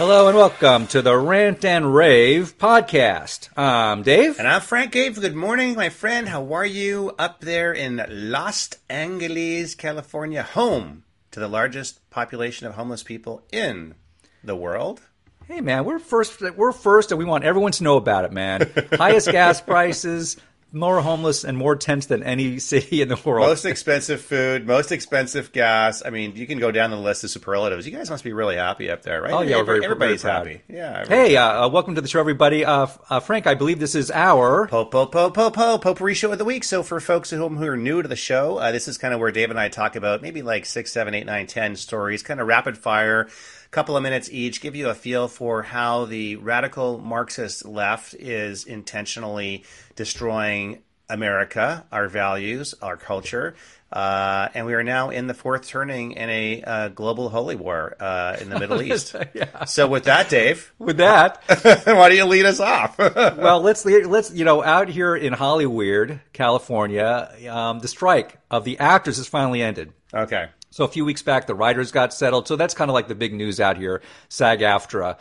Hello 0.00 0.28
and 0.28 0.34
welcome 0.34 0.86
to 0.86 1.02
the 1.02 1.14
Rant 1.14 1.62
and 1.62 1.94
Rave 1.94 2.56
podcast. 2.56 3.50
I'm 3.54 4.02
Dave. 4.02 4.38
And 4.38 4.48
I'm 4.48 4.62
Frank 4.62 4.92
Dave. 4.92 5.20
Good 5.20 5.36
morning, 5.36 5.74
my 5.74 5.90
friend. 5.90 6.26
How 6.26 6.54
are 6.54 6.64
you 6.64 7.12
up 7.18 7.42
there 7.42 7.74
in 7.74 8.02
Los 8.08 8.70
Angeles, 8.88 9.74
California, 9.74 10.42
home 10.42 11.04
to 11.32 11.38
the 11.38 11.48
largest 11.48 12.08
population 12.08 12.66
of 12.66 12.76
homeless 12.76 13.02
people 13.02 13.42
in 13.52 13.94
the 14.42 14.56
world? 14.56 15.02
Hey 15.46 15.60
man, 15.60 15.84
we're 15.84 15.98
first. 15.98 16.40
We're 16.40 16.72
first, 16.72 17.12
and 17.12 17.18
we 17.18 17.26
want 17.26 17.44
everyone 17.44 17.72
to 17.72 17.84
know 17.84 17.98
about 17.98 18.24
it, 18.24 18.32
man. 18.32 18.70
Highest 18.94 19.30
gas 19.30 19.60
prices, 19.60 20.38
more 20.72 21.00
homeless, 21.00 21.44
and 21.44 21.56
more 21.56 21.76
tents 21.76 22.06
than 22.06 22.22
any 22.22 22.58
city 22.70 23.02
in 23.02 23.08
the 23.08 23.20
world. 23.24 23.46
Most 23.46 23.64
expensive 23.64 24.20
food, 24.20 24.66
most 24.66 24.92
expensive 24.92 25.52
gas. 25.52 26.02
I 26.04 26.10
mean, 26.10 26.36
you 26.36 26.46
can 26.46 26.58
go 26.58 26.70
down 26.70 26.90
the 26.90 26.96
list 26.96 27.24
of 27.24 27.30
superlatives. 27.30 27.86
You 27.86 27.92
guys 27.92 28.10
must 28.10 28.24
be 28.24 28.32
really 28.32 28.56
happy 28.56 28.90
up 28.90 29.02
there, 29.02 29.22
right? 29.22 29.32
Oh 29.32 29.42
yeah, 29.42 29.56
we're 29.56 29.64
very, 29.64 29.84
everybody's 29.84 30.22
very 30.22 30.34
happy. 30.34 30.62
Yeah. 30.68 31.06
Hey, 31.06 31.36
uh, 31.36 31.66
uh, 31.66 31.68
welcome 31.68 31.94
to 31.96 32.00
the 32.00 32.08
show, 32.08 32.20
everybody. 32.20 32.64
Uh, 32.64 32.86
uh, 33.08 33.20
Frank, 33.20 33.46
I 33.46 33.54
believe 33.54 33.78
this 33.78 33.94
is 33.94 34.10
our 34.10 34.68
Po 34.68 34.84
po 34.84 35.06
po 35.06 35.30
po 35.30 35.50
po 35.50 35.78
potpourri 35.78 36.14
show 36.14 36.32
of 36.32 36.38
the 36.38 36.44
week. 36.44 36.64
So 36.64 36.82
for 36.82 37.00
folks 37.00 37.32
at 37.32 37.38
home 37.38 37.56
who 37.56 37.66
are 37.66 37.76
new 37.76 38.02
to 38.02 38.08
the 38.08 38.16
show, 38.16 38.58
uh, 38.58 38.72
this 38.72 38.88
is 38.88 38.98
kind 38.98 39.14
of 39.14 39.20
where 39.20 39.32
Dave 39.32 39.50
and 39.50 39.58
I 39.58 39.68
talk 39.68 39.96
about 39.96 40.22
maybe 40.22 40.42
like 40.42 40.66
six, 40.66 40.92
seven, 40.92 41.14
eight, 41.14 41.26
nine, 41.26 41.46
ten 41.46 41.76
stories, 41.76 42.22
kind 42.22 42.40
of 42.40 42.46
rapid 42.46 42.78
fire, 42.78 43.28
couple 43.70 43.96
of 43.96 44.02
minutes 44.02 44.28
each, 44.32 44.60
give 44.60 44.74
you 44.74 44.88
a 44.88 44.94
feel 44.94 45.28
for 45.28 45.62
how 45.62 46.04
the 46.04 46.36
radical 46.36 46.98
Marxist 46.98 47.64
left 47.64 48.14
is 48.14 48.64
intentionally 48.64 49.64
destroying 49.96 50.82
America, 51.08 51.84
our 51.92 52.08
values, 52.08 52.74
our 52.82 52.96
culture. 52.96 53.54
Uh, 53.92 54.48
and 54.54 54.66
we 54.66 54.74
are 54.74 54.84
now 54.84 55.10
in 55.10 55.26
the 55.26 55.34
fourth 55.34 55.66
turning 55.66 56.12
in 56.12 56.30
a 56.30 56.62
uh, 56.62 56.88
global 56.88 57.28
holy 57.28 57.56
war 57.56 57.96
uh, 57.98 58.36
in 58.40 58.48
the 58.48 58.58
Middle 58.60 58.80
East. 58.92 59.16
yeah. 59.34 59.64
So, 59.64 59.88
with 59.88 60.04
that, 60.04 60.28
Dave, 60.28 60.72
With 60.78 60.98
that, 60.98 61.42
why 61.86 62.08
do 62.08 62.14
you 62.14 62.24
lead 62.24 62.46
us 62.46 62.60
off? 62.60 62.96
well, 62.98 63.60
let's 63.60 63.84
let's 63.84 64.30
you 64.32 64.44
know 64.44 64.62
out 64.62 64.88
here 64.88 65.16
in 65.16 65.32
Hollywood, 65.32 66.20
California, 66.32 67.32
um, 67.50 67.80
the 67.80 67.88
strike 67.88 68.38
of 68.48 68.64
the 68.64 68.78
actors 68.78 69.16
has 69.16 69.26
finally 69.26 69.60
ended. 69.62 69.92
okay. 70.14 70.50
So 70.70 70.84
a 70.84 70.88
few 70.88 71.04
weeks 71.04 71.22
back, 71.22 71.46
the 71.46 71.54
writers 71.54 71.90
got 71.90 72.12
settled. 72.14 72.46
So 72.46 72.56
that's 72.56 72.74
kind 72.74 72.90
of 72.90 72.94
like 72.94 73.08
the 73.08 73.14
big 73.14 73.34
news 73.34 73.60
out 73.60 73.76
here. 73.76 74.02
SAG-AFTRA. 74.28 75.18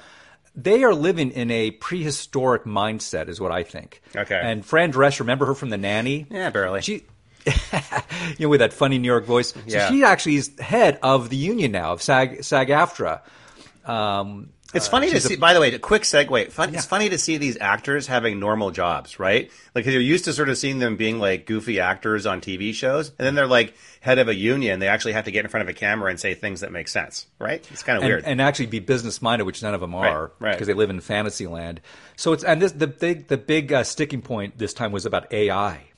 They 0.56 0.84
are 0.84 0.94
living 0.94 1.32
in 1.32 1.50
a 1.52 1.72
prehistoric 1.72 2.66
mindset, 2.66 3.30
is 3.30 3.40
what 3.42 3.52
I 3.52 3.64
think. 3.64 4.02
Okay. 4.16 4.40
And 4.42 4.66
Fran 4.66 4.92
Drescher, 4.92 5.22
remember 5.22 5.46
her 5.46 5.56
from 5.56 5.70
The 5.70 5.78
Nanny? 5.78 6.28
Yeah, 6.30 6.50
barely. 6.50 6.82
She, 6.82 7.04
you 7.46 7.52
know, 8.42 8.50
with 8.50 8.60
that 8.60 8.74
funny 8.74 8.98
New 8.98 9.08
York 9.08 9.26
voice. 9.26 9.50
So 9.54 9.60
Yeah. 9.66 9.90
she 9.90 10.04
actually 10.04 10.36
is 10.36 10.52
head 10.60 11.00
of 11.02 11.30
the 11.30 11.38
union 11.38 11.72
now 11.72 11.94
of 11.94 12.02
SAG 12.02 12.44
SAG-AFTRA. 12.44 13.22
Um, 13.90 14.50
It's 14.72 14.88
funny 14.88 15.10
to 15.10 15.20
see. 15.20 15.36
by 15.36 15.56
the 15.56 15.60
way, 15.60 15.74
a 15.74 15.80
quick 15.80 16.04
segue. 16.04 16.52
Fun, 16.52 16.76
It's 16.76 16.86
funny 16.86 17.10
to 17.10 17.18
see 17.18 17.38
these 17.38 17.58
actors 17.60 18.06
having 18.06 18.40
normal 18.40 18.70
jobs, 18.70 19.20
right? 19.20 19.52
Like 19.74 19.86
you're 19.86 20.00
used 20.00 20.26
to 20.26 20.34
sort 20.34 20.48
of 20.50 20.60
seeing 20.60 20.78
them 20.78 20.96
being 20.96 21.18
like 21.18 21.48
goofy 21.48 21.80
actors 21.80 22.28
on 22.28 22.40
TV 22.40 22.74
shows, 22.74 23.10
and 23.10 23.26
then 23.26 23.34
they're 23.34 23.48
like 23.48 23.74
head 24.02 24.20
of 24.20 24.28
a 24.28 24.36
union. 24.36 24.80
They 24.80 24.88
actually 24.88 25.14
have 25.14 25.26
to 25.26 25.32
get 25.32 25.44
in 25.44 25.50
front 25.50 25.64
of 25.64 25.70
a 25.70 25.74
camera 25.74 26.12
and 26.12 26.20
say 26.20 26.36
things 26.36 26.62
that 26.62 26.72
make 26.72 26.88
sense, 26.88 27.26
right? 27.40 27.68
It's 27.72 27.82
kind 27.82 27.98
of 27.98 28.04
and, 28.04 28.12
weird. 28.12 28.26
and 28.26 28.40
actually 28.40 28.68
be 28.68 28.80
business 28.80 29.24
minded, 29.24 29.46
which 29.46 29.64
none 29.64 29.74
of 29.74 29.82
them 29.82 29.96
are, 29.96 30.32
right. 30.40 30.52
because 30.54 30.68
they 30.68 30.76
live 30.76 30.92
in 30.92 31.00
fantasy 31.00 31.48
land. 31.48 31.82
So 32.16 32.34
it's 32.34 32.44
and 32.44 32.62
this 32.62 32.72
the 32.72 32.88
big 32.88 33.28
the 33.28 33.38
big 33.38 33.74
uh, 33.74 33.84
sticking 33.84 34.22
point 34.22 34.60
this 34.60 34.74
time 34.74 34.92
was 34.92 35.08
about 35.08 35.34
AI. 35.34 35.89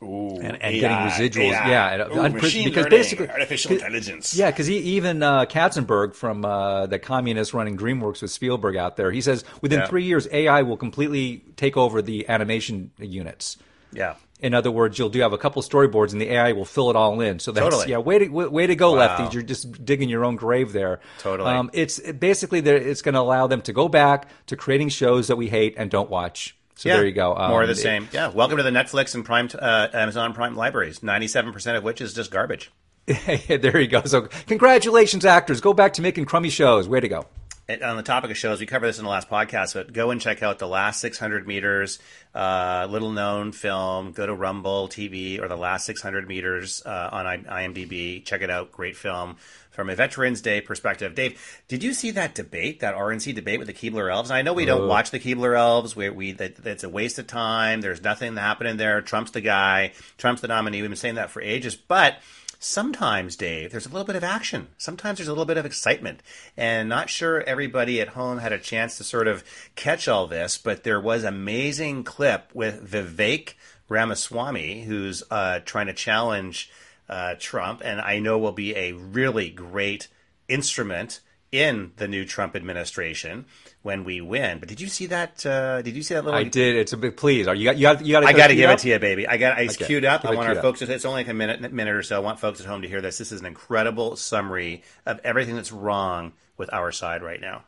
And, 0.00 0.62
and 0.62 0.80
getting 0.80 0.96
residuals, 0.96 1.50
yeah, 1.50 1.88
and, 1.94 2.02
Ooh, 2.12 2.16
unpre- 2.16 2.42
machine 2.42 2.64
because 2.68 2.84
learning, 2.84 2.98
basically 2.98 3.28
artificial 3.30 3.72
intelligence. 3.72 4.34
Yeah, 4.36 4.50
because 4.50 4.70
even 4.70 5.22
uh, 5.22 5.44
Katzenberg 5.46 6.14
from 6.14 6.44
uh, 6.44 6.86
the 6.86 6.98
communist 6.98 7.52
running 7.54 7.76
DreamWorks 7.76 8.22
with 8.22 8.30
Spielberg 8.30 8.76
out 8.76 8.96
there, 8.96 9.10
he 9.10 9.20
says 9.20 9.44
within 9.60 9.80
Yeah. 9.80 9.86
three 9.88 10.04
years 10.04 10.28
AI 10.30 10.62
will 10.62 10.76
completely 10.76 11.44
take 11.56 11.76
over 11.76 12.00
the 12.02 12.28
animation 12.28 12.90
units. 12.98 13.56
yeah. 13.92 14.14
In 14.40 14.54
other 14.54 14.70
words, 14.70 14.96
you'll 15.00 15.08
do 15.08 15.18
have 15.22 15.32
a 15.32 15.38
couple 15.38 15.60
storyboards, 15.62 16.12
and 16.12 16.20
the 16.20 16.30
AI 16.32 16.52
will 16.52 16.64
fill 16.64 16.90
it 16.90 16.94
all 16.94 17.20
in. 17.20 17.40
So 17.40 17.50
that's 17.50 17.64
Totally. 17.64 17.90
yeah, 17.90 17.98
way 17.98 18.20
to 18.20 18.28
way, 18.28 18.46
way 18.46 18.66
to 18.68 18.76
go, 18.76 18.94
Wow. 18.94 19.08
lefties! 19.18 19.32
You're 19.32 19.42
just 19.42 19.84
digging 19.84 20.08
your 20.08 20.24
own 20.24 20.36
grave 20.36 20.72
there. 20.72 21.00
Totally. 21.18 21.50
Um, 21.50 21.70
it's 21.72 21.98
basically 21.98 22.60
it's 22.60 23.02
going 23.02 23.14
to 23.14 23.20
allow 23.20 23.48
them 23.48 23.62
to 23.62 23.72
go 23.72 23.88
back 23.88 24.28
to 24.46 24.54
creating 24.56 24.90
shows 24.90 25.26
that 25.26 25.34
we 25.34 25.48
hate 25.48 25.74
and 25.76 25.90
don't 25.90 26.08
watch. 26.08 26.56
So 26.78 26.88
Yeah. 26.88 26.96
there 26.98 27.06
you 27.06 27.12
go. 27.12 27.34
Um, 27.34 27.50
More 27.50 27.62
of 27.62 27.68
the 27.68 27.72
it- 27.72 27.78
same. 27.78 28.08
Yeah. 28.12 28.28
Welcome 28.28 28.56
to 28.58 28.62
the 28.62 28.70
Netflix 28.70 29.16
and 29.16 29.24
Prime, 29.24 29.48
uh, 29.58 29.88
Amazon 29.92 30.32
Prime 30.32 30.54
libraries. 30.54 31.02
Ninety-seven 31.02 31.52
percent 31.52 31.76
of 31.76 31.82
which 31.82 32.00
is 32.00 32.14
just 32.14 32.30
garbage. 32.30 32.70
there 33.48 33.80
you 33.80 33.88
go. 33.88 34.02
So 34.04 34.28
congratulations, 34.46 35.24
actors! 35.24 35.60
Go 35.60 35.72
back 35.74 35.94
to 35.94 36.02
making 36.02 36.26
crummy 36.26 36.50
shows. 36.50 36.88
Way 36.88 37.00
to 37.00 37.08
go. 37.08 37.26
On 37.70 37.98
the 37.98 38.02
topic 38.02 38.30
of 38.30 38.36
shows, 38.38 38.60
we 38.60 38.66
covered 38.66 38.86
this 38.86 38.98
in 38.98 39.04
the 39.04 39.10
last 39.10 39.28
podcast, 39.28 39.74
but 39.74 39.92
go 39.92 40.10
and 40.10 40.18
check 40.18 40.42
out 40.42 40.58
the 40.58 40.66
last 40.66 41.02
600 41.02 41.46
meters, 41.46 41.98
uh, 42.34 42.86
little 42.88 43.12
known 43.12 43.52
film. 43.52 44.12
Go 44.12 44.24
to 44.24 44.32
Rumble 44.32 44.88
TV 44.88 45.38
or 45.38 45.48
the 45.48 45.56
last 45.56 45.84
600 45.84 46.26
meters 46.26 46.82
uh, 46.86 47.10
on 47.12 47.26
IMDb. 47.26 48.24
Check 48.24 48.40
it 48.40 48.48
out. 48.48 48.72
Great 48.72 48.96
film 48.96 49.36
from 49.70 49.90
a 49.90 49.94
Veterans 49.94 50.40
Day 50.40 50.62
perspective. 50.62 51.14
Dave, 51.14 51.62
did 51.68 51.82
you 51.82 51.92
see 51.92 52.10
that 52.12 52.34
debate, 52.34 52.80
that 52.80 52.94
RNC 52.94 53.34
debate 53.34 53.58
with 53.58 53.68
the 53.68 53.74
Keebler 53.74 54.10
Elves? 54.10 54.30
And 54.30 54.38
I 54.38 54.40
know 54.40 54.54
we 54.54 54.64
don't 54.64 54.88
watch 54.88 55.10
the 55.10 55.20
Keebler 55.20 55.54
Elves. 55.54 55.94
We, 55.94 56.08
we 56.08 56.32
that, 56.32 56.56
that's 56.56 56.84
a 56.84 56.88
waste 56.88 57.18
of 57.18 57.26
time. 57.26 57.82
There's 57.82 58.02
nothing 58.02 58.34
happening 58.36 58.78
there. 58.78 59.02
Trump's 59.02 59.32
the 59.32 59.42
guy. 59.42 59.92
Trump's 60.16 60.40
the 60.40 60.48
nominee. 60.48 60.80
We've 60.80 60.88
been 60.88 60.96
saying 60.96 61.16
that 61.16 61.28
for 61.28 61.42
ages, 61.42 61.76
but. 61.76 62.16
Sometimes, 62.60 63.36
Dave, 63.36 63.70
there's 63.70 63.86
a 63.86 63.90
little 63.90 64.04
bit 64.04 64.16
of 64.16 64.24
action. 64.24 64.68
Sometimes 64.78 65.18
there's 65.18 65.28
a 65.28 65.32
little 65.32 65.44
bit 65.44 65.58
of 65.58 65.66
excitement. 65.66 66.22
And 66.56 66.88
not 66.88 67.08
sure 67.08 67.42
everybody 67.42 68.00
at 68.00 68.08
home 68.08 68.38
had 68.38 68.52
a 68.52 68.58
chance 68.58 68.98
to 68.98 69.04
sort 69.04 69.28
of 69.28 69.44
catch 69.76 70.08
all 70.08 70.26
this, 70.26 70.58
but 70.58 70.82
there 70.82 71.00
was 71.00 71.22
amazing 71.22 72.02
clip 72.02 72.50
with 72.52 72.90
Vivek 72.90 73.54
Ramaswamy, 73.88 74.82
who's 74.82 75.22
uh, 75.30 75.60
trying 75.60 75.86
to 75.86 75.94
challenge 75.94 76.68
uh, 77.08 77.36
Trump, 77.38 77.80
and 77.84 78.00
I 78.00 78.18
know 78.18 78.38
will 78.38 78.52
be 78.52 78.74
a 78.76 78.92
really 78.92 79.50
great 79.50 80.08
instrument 80.48 81.20
in 81.52 81.92
the 81.96 82.08
new 82.08 82.24
Trump 82.24 82.54
administration 82.54 83.46
when 83.88 84.04
we 84.04 84.20
win. 84.20 84.58
But 84.58 84.68
did 84.68 84.82
you 84.82 84.88
see 84.88 85.06
that? 85.06 85.46
Uh, 85.46 85.80
did 85.80 85.96
you 85.96 86.02
see 86.02 86.12
that 86.12 86.22
little? 86.22 86.38
I 86.38 86.44
did. 86.44 86.76
It's 86.76 86.92
a 86.92 86.96
big 86.98 87.16
please. 87.16 87.48
Are 87.48 87.54
you 87.54 87.64
got 87.64 87.78
you 87.78 87.82
got 87.82 88.04
you 88.04 88.12
got 88.12 88.22
I 88.22 88.34
got 88.34 88.48
to 88.48 88.54
give 88.54 88.68
it 88.68 88.80
to 88.80 88.88
you, 88.90 88.98
baby. 88.98 89.26
I 89.26 89.38
got 89.38 89.58
it's 89.62 89.76
Okay. 89.76 89.86
queued 89.86 90.04
up. 90.04 90.20
Give 90.20 90.32
I 90.32 90.34
want 90.34 90.46
our 90.50 90.56
up. 90.56 90.60
folks. 90.60 90.80
To, 90.80 90.92
it's 90.92 91.06
only 91.06 91.20
like 91.20 91.28
a 91.28 91.32
minute, 91.32 91.72
minute 91.72 91.94
or 91.94 92.02
so. 92.02 92.16
I 92.16 92.18
want 92.18 92.38
folks 92.38 92.60
at 92.60 92.66
home 92.66 92.82
to 92.82 92.88
hear 92.88 93.00
this. 93.00 93.16
This 93.16 93.32
is 93.32 93.40
an 93.40 93.46
incredible 93.46 94.14
summary 94.16 94.82
of 95.06 95.20
everything 95.24 95.56
that's 95.56 95.72
wrong 95.72 96.34
with 96.58 96.70
our 96.70 96.92
side 96.92 97.22
right 97.22 97.40
now. 97.40 97.64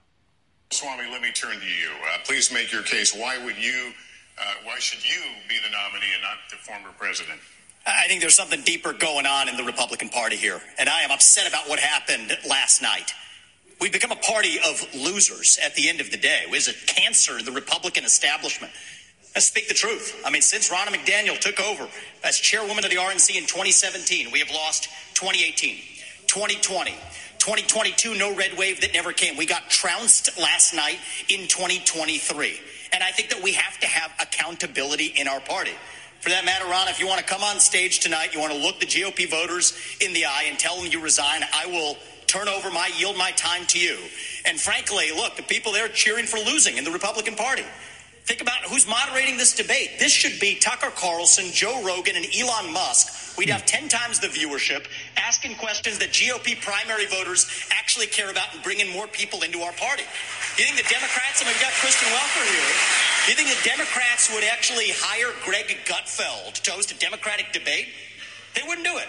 Swami, 0.73 1.11
let 1.11 1.23
me 1.23 1.33
turn 1.33 1.59
to 1.59 1.67
you. 1.67 1.89
Uh, 2.13 2.19
please 2.27 2.53
make 2.53 2.71
your 2.71 2.83
case. 2.83 3.15
Why 3.17 3.43
would 3.43 3.57
you? 3.57 3.93
Uh, 4.39 4.45
why 4.65 4.79
should 4.79 5.03
you 5.03 5.21
be 5.49 5.57
the 5.65 5.71
nominee 5.71 6.13
and 6.13 6.23
not 6.23 6.37
the 6.51 6.57
former 6.57 6.91
president? 6.99 7.41
I 7.87 8.07
think 8.09 8.21
there's 8.21 8.37
something 8.37 8.61
deeper 8.61 8.93
going 8.93 9.25
on 9.25 9.49
in 9.49 9.57
the 9.57 9.65
Republican 9.65 10.11
Party 10.11 10.37
here, 10.37 10.61
and 10.79 10.87
I 10.91 11.01
am 11.01 11.11
upset 11.11 11.49
about 11.49 11.67
what 11.67 11.79
happened 11.79 12.37
last 12.47 12.83
night. 12.83 13.13
We've 13.81 13.93
become 13.93 14.13
a 14.13 14.17
party 14.17 14.59
of 14.59 14.87
losers 14.95 15.59
at 15.65 15.75
the 15.75 15.89
end 15.89 16.03
of 16.03 16.11
the 16.11 16.19
day. 16.19 16.45
Is 16.53 16.69
It 16.69 16.77
cancer 16.87 17.43
the 17.43 17.53
Republican 17.53 18.05
establishment. 18.05 18.73
Let's 19.35 19.47
speak 19.47 19.69
the 19.69 19.75
truth. 19.75 20.21
I 20.27 20.31
mean, 20.31 20.43
since 20.43 20.71
Ronna 20.71 20.89
McDaniel 20.89 21.39
took 21.39 21.59
over 21.61 21.89
as 22.23 22.39
chairwoman 22.39 22.85
of 22.85 22.91
the 22.91 22.97
RNC 22.97 23.39
in 23.39 23.47
2017, 23.47 24.33
we 24.33 24.41
have 24.41 24.51
lost 24.51 24.85
2018, 25.15 25.77
2020, 26.27 26.91
2022, 27.39 28.17
no 28.17 28.35
red 28.35 28.59
wave 28.59 28.83
that 28.83 28.93
never 28.93 29.13
came. 29.13 29.39
We 29.39 29.47
got 29.47 29.71
trounced 29.71 30.39
last 30.39 30.75
night 30.75 30.99
in 31.31 31.49
2023. 31.49 32.61
And 32.93 33.03
I 33.03 33.13
think 33.13 33.31
that 33.31 33.43
we 33.43 33.53
have 33.53 33.79
to 33.81 33.87
have 33.87 34.13
accountability 34.21 35.15
in 35.17 35.27
our 35.27 35.41
party. 35.41 35.73
For 36.21 36.29
that 36.29 36.45
matter, 36.45 36.67
Ronna, 36.67 36.91
if 36.91 37.01
you 37.01 37.07
want 37.07 37.21
to 37.21 37.25
come 37.25 37.43
on 37.43 37.61
stage 37.61 38.01
tonight, 38.01 38.35
you 38.35 38.41
want 38.41 38.53
to 38.53 38.59
look 38.59 38.79
the 38.79 38.85
GOP 38.85 39.31
voters 39.31 39.73
in 40.03 40.13
the 40.13 40.27
eye 40.27 40.47
and 40.49 40.59
tell 40.59 40.77
them 40.77 40.93
you 40.93 41.01
resign, 41.01 41.43
I 41.55 41.67
will 41.67 41.97
turn 42.31 42.49
over 42.49 42.71
my, 42.71 42.91
yield 42.97 43.17
my 43.17 43.33
time 43.33 43.67
to 43.67 43.79
you. 43.79 43.99
And 44.47 44.59
frankly, 44.59 45.11
look, 45.11 45.37
the 45.37 45.43
people 45.43 45.73
there 45.73 45.89
cheering 45.89 46.27
for 46.27 46.39
losing 46.39 46.77
in 46.77 46.85
the 46.85 46.93
Republican 46.93 47.35
Party. 47.35 47.65
Think 48.23 48.43
about 48.43 48.63
who's 48.71 48.87
moderating 48.87 49.37
this 49.37 49.57
debate. 49.57 49.99
This 49.99 50.13
should 50.13 50.39
be 50.39 50.55
Tucker 50.55 50.93
Carlson, 50.95 51.47
Joe 51.51 51.83
Rogan, 51.83 52.15
and 52.15 52.25
Elon 52.31 52.73
Musk. 52.73 53.37
We'd 53.37 53.51
have 53.51 53.67
10 53.67 53.89
times 53.89 54.21
the 54.21 54.29
viewership, 54.29 54.87
asking 55.17 55.57
questions 55.57 55.99
that 55.99 56.11
GOP 56.11 56.61
primary 56.63 57.07
voters 57.07 57.51
actually 57.73 58.07
care 58.07 58.31
about 58.31 58.55
and 58.55 58.63
bringing 58.63 58.89
more 58.93 59.09
people 59.09 59.43
into 59.43 59.63
our 59.63 59.73
party. 59.73 60.05
You 60.55 60.63
think 60.63 60.77
the 60.77 60.87
Democrats, 60.87 61.43
I 61.43 61.47
mean, 61.47 61.55
we've 61.55 61.63
got 61.63 61.73
Kristen 61.83 62.07
Welker 62.15 62.47
here. 62.47 62.71
You 63.27 63.35
think 63.35 63.49
the 63.51 63.69
Democrats 63.69 64.31
would 64.33 64.45
actually 64.45 64.95
hire 64.95 65.35
Greg 65.43 65.67
Gutfeld 65.85 66.55
to 66.63 66.71
host 66.71 66.93
a 66.93 66.99
Democratic 66.99 67.51
debate? 67.53 67.89
They 68.55 68.63
wouldn't 68.63 68.87
do 68.87 68.99
it. 68.99 69.09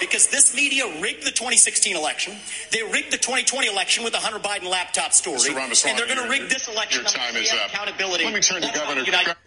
because 0.00 0.26
this 0.28 0.54
media 0.54 0.84
rigged 1.00 1.22
the 1.24 1.30
2016 1.30 1.96
election. 1.96 2.34
They 2.72 2.82
rigged 2.82 3.12
the 3.12 3.16
2020 3.18 3.68
election 3.68 4.04
with 4.04 4.12
the 4.12 4.18
Hunter 4.18 4.38
Biden 4.38 4.68
laptop 4.68 5.12
story, 5.12 5.36
and 5.54 5.98
they're 5.98 6.06
going 6.06 6.22
to 6.22 6.28
rig 6.28 6.48
this 6.48 6.68
election. 6.68 7.02
your 7.02 7.10
time 7.10 7.36
is 7.36 7.52
up. 7.52 7.70
Accountability. 7.72 8.24
Let 8.24 8.34
me 8.34 8.40
turn 8.40 8.62
to 8.62 8.72
Governor- 8.72 9.04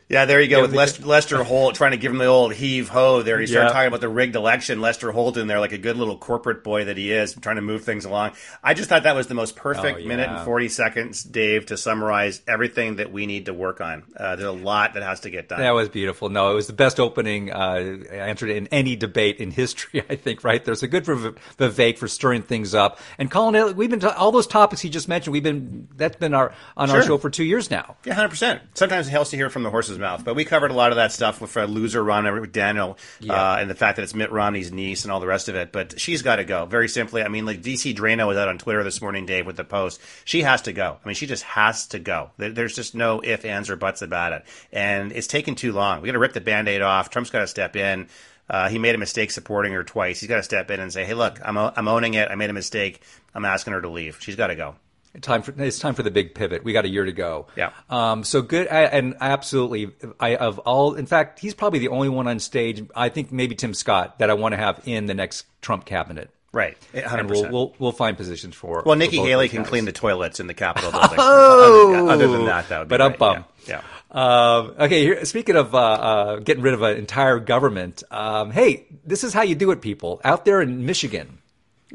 Yeah, 0.09 0.25
there 0.25 0.41
you 0.41 0.47
go 0.47 0.57
Yeah, 0.57 0.61
with 0.63 0.73
Lester, 0.75 1.05
Lester 1.05 1.43
Holt 1.43 1.75
trying 1.75 1.91
to 1.91 1.97
give 1.97 2.11
him 2.11 2.17
the 2.19 2.25
old 2.25 2.53
heave 2.53 2.89
ho 2.89 3.21
there. 3.23 3.39
He 3.39 3.47
started 3.47 3.67
Yeah. 3.69 3.73
talking 3.73 3.87
about 3.87 4.01
the 4.01 4.09
rigged 4.09 4.35
election. 4.35 4.81
Lester 4.81 5.11
Holt 5.11 5.37
in 5.37 5.47
there 5.47 5.59
like 5.59 5.71
a 5.71 5.77
good 5.77 5.97
little 5.97 6.17
corporate 6.17 6.63
boy 6.63 6.85
that 6.85 6.97
he 6.97 7.11
is, 7.11 7.33
trying 7.41 7.55
to 7.55 7.61
move 7.61 7.83
things 7.83 8.05
along. 8.05 8.31
I 8.63 8.73
just 8.73 8.89
thought 8.89 9.03
that 9.03 9.15
was 9.15 9.27
the 9.27 9.33
most 9.33 9.55
perfect 9.55 9.97
Oh, 9.97 9.99
yeah. 9.99 10.07
minute 10.07 10.29
and 10.29 10.45
40 10.45 10.69
seconds, 10.69 11.23
Dave, 11.23 11.67
to 11.67 11.77
summarize 11.77 12.41
everything 12.47 12.97
that 12.97 13.11
we 13.11 13.25
need 13.25 13.45
to 13.45 13.53
work 13.53 13.81
on. 13.81 14.03
Uh, 14.17 14.35
there's 14.35 14.47
a 14.47 14.51
lot 14.51 14.93
that 14.95 15.03
has 15.03 15.21
to 15.21 15.29
get 15.29 15.49
done. 15.49 15.59
That 15.59 15.73
was 15.73 15.89
beautiful. 15.89 16.29
No, 16.29 16.51
it 16.51 16.55
was 16.55 16.67
the 16.67 16.73
best 16.73 16.99
opening 16.99 17.51
uh, 17.51 17.97
answer 18.11 18.47
in 18.47 18.67
any 18.67 18.95
debate 18.95 19.37
in 19.37 19.51
history. 19.51 20.03
I 20.09 20.15
think. 20.23 20.43
Right 20.43 20.63
there's 20.63 20.83
a 20.83 20.87
good 20.87 21.05
for 21.05 21.15
Vivek 21.15 21.97
for 21.97 22.07
stirring 22.07 22.41
things 22.41 22.73
up 22.73 22.99
and 23.17 23.29
Colin. 23.29 23.75
We've 23.75 23.89
been 23.89 23.99
ta- 23.99 24.15
all 24.17 24.31
those 24.31 24.47
topics 24.47 24.81
he 24.81 24.89
just 24.89 25.07
mentioned. 25.07 25.33
We've 25.33 25.43
been 25.43 25.87
that's 25.95 26.15
been 26.15 26.33
our 26.33 26.53
on 26.75 26.89
our 26.89 27.03
show 27.03 27.17
for 27.17 27.29
two 27.29 27.43
years 27.43 27.69
now. 27.69 27.97
Yeah, 28.05 28.13
hundred 28.13 28.29
percent. 28.29 28.61
Sometimes 28.73 29.07
it 29.07 29.11
helps 29.11 29.31
to 29.31 29.37
hear 29.37 29.49
from 29.49 29.63
the 29.63 29.69
horse's 29.69 29.99
mouth, 29.99 30.23
but 30.23 30.35
we 30.35 30.45
covered 30.45 30.71
a 30.71 30.73
lot 30.73 30.91
of 30.91 30.95
that 30.97 31.11
stuff 31.11 31.41
with 31.41 31.55
uh, 31.55 31.65
loser 31.65 32.03
Ron 32.03 32.23
McDaniel 32.23 32.97
uh, 33.29 33.57
and 33.59 33.69
the 33.69 33.75
fact 33.75 33.97
that 33.97 34.03
it's 34.03 34.13
Mitt 34.13 34.31
Romney's 34.31 34.71
niece 34.71 35.03
and 35.03 35.11
all 35.11 35.19
the 35.19 35.27
rest 35.27 35.49
of 35.49 35.55
it. 35.55 35.71
But 35.71 35.99
she's 35.99 36.21
got 36.21 36.37
to 36.37 36.45
go. 36.45 36.65
Very 36.65 36.87
simply, 36.87 37.23
I 37.23 37.27
mean, 37.27 37.45
like 37.45 37.61
DC 37.61 37.95
Draino 37.95 38.27
was 38.27 38.37
out 38.37 38.47
on 38.47 38.57
Twitter 38.57 38.83
this 38.83 39.01
morning, 39.01 39.25
Dave, 39.25 39.45
with 39.45 39.57
the 39.57 39.63
post. 39.63 40.01
She 40.25 40.41
has 40.41 40.63
to 40.63 40.73
go. 40.73 40.97
I 41.03 41.07
mean, 41.07 41.15
she 41.15 41.27
just 41.27 41.43
has 41.43 41.87
to 41.87 41.99
go. 41.99 42.31
There's 42.37 42.75
just 42.75 42.95
no 42.95 43.21
if, 43.21 43.45
ands, 43.45 43.69
or 43.69 43.75
buts 43.75 44.01
about 44.01 44.33
it, 44.33 44.45
and 44.71 45.11
it's 45.11 45.27
taken 45.27 45.55
too 45.55 45.71
long. 45.71 46.01
We 46.01 46.07
got 46.07 46.13
to 46.13 46.19
rip 46.19 46.33
the 46.33 46.41
band-aid 46.41 46.81
off. 46.81 47.09
Trump's 47.09 47.29
got 47.29 47.41
to 47.41 47.47
step 47.47 47.75
in. 47.75 48.07
Uh, 48.49 48.69
he 48.69 48.77
made 48.77 48.93
a 48.93 48.97
mistake 48.97 49.31
supporting 49.31 49.73
her 49.73 49.83
twice. 49.83 50.19
He's 50.19 50.29
got 50.29 50.37
to 50.37 50.43
step 50.43 50.69
in 50.69 50.79
and 50.79 50.91
say, 50.91 51.05
"Hey, 51.05 51.13
look, 51.13 51.39
I'm 51.43 51.57
I'm 51.57 51.87
owning 51.87 52.13
it. 52.13 52.29
I 52.29 52.35
made 52.35 52.49
a 52.49 52.53
mistake. 52.53 53.01
I'm 53.33 53.45
asking 53.45 53.73
her 53.73 53.81
to 53.81 53.89
leave. 53.89 54.17
She's 54.19 54.35
got 54.35 54.47
to 54.47 54.55
go." 54.55 54.75
Time 55.21 55.43
for 55.43 55.53
it's 55.61 55.77
time 55.77 55.93
for 55.93 56.01
the 56.01 56.09
big 56.09 56.33
pivot. 56.33 56.63
We 56.63 56.73
got 56.73 56.85
a 56.85 56.89
year 56.89 57.05
to 57.05 57.11
go. 57.11 57.45
Yeah. 57.55 57.71
Um. 57.89 58.23
So 58.23 58.41
good. 58.41 58.67
I, 58.67 58.81
and 58.85 59.15
absolutely, 59.21 59.91
I 60.19 60.35
of 60.35 60.57
all. 60.59 60.95
In 60.95 61.05
fact, 61.05 61.39
he's 61.39 61.53
probably 61.53 61.79
the 61.79 61.89
only 61.89 62.09
one 62.09 62.27
on 62.27 62.39
stage. 62.39 62.83
I 62.95 63.09
think 63.09 63.31
maybe 63.31 63.53
Tim 63.53 63.73
Scott 63.75 64.17
that 64.19 64.29
I 64.29 64.33
want 64.33 64.53
to 64.53 64.57
have 64.57 64.81
in 64.85 65.05
the 65.05 65.13
next 65.13 65.45
Trump 65.61 65.85
cabinet. 65.85 66.29
Right, 66.51 66.77
And 66.93 67.05
hundred 67.05 67.31
we'll, 67.31 67.49
we'll 67.51 67.75
we'll 67.79 67.91
find 67.91 68.15
positions 68.15 68.53
for. 68.55 68.83
Well, 68.85 68.95
Nikki 68.95 69.17
for 69.17 69.25
Haley 69.25 69.49
can 69.49 69.61
guys. 69.63 69.69
clean 69.69 69.85
the 69.85 69.91
toilets 69.91 70.39
in 70.39 70.45
the 70.45 70.53
Capitol 70.53 70.91
building. 70.91 71.15
Oh! 71.17 71.95
other, 71.95 72.11
other 72.11 72.27
than 72.27 72.45
that, 72.45 72.69
that 72.69 72.79
would 72.79 72.87
be 72.87 72.89
But 72.89 73.01
I'm 73.01 73.13
bummed. 73.13 73.45
Yeah. 73.67 73.81
Um, 74.13 74.75
okay, 74.79 75.01
here, 75.01 75.25
speaking 75.25 75.55
of 75.55 75.73
uh, 75.73 75.77
uh, 75.77 76.35
getting 76.37 76.63
rid 76.63 76.73
of 76.73 76.81
an 76.83 76.97
entire 76.97 77.39
government, 77.39 78.03
um, 78.11 78.51
hey, 78.51 78.85
this 79.03 79.23
is 79.23 79.33
how 79.33 79.41
you 79.41 79.55
do 79.55 79.71
it, 79.71 79.81
people. 79.81 80.21
Out 80.23 80.45
there 80.45 80.61
in 80.61 80.85
Michigan, 80.85 81.39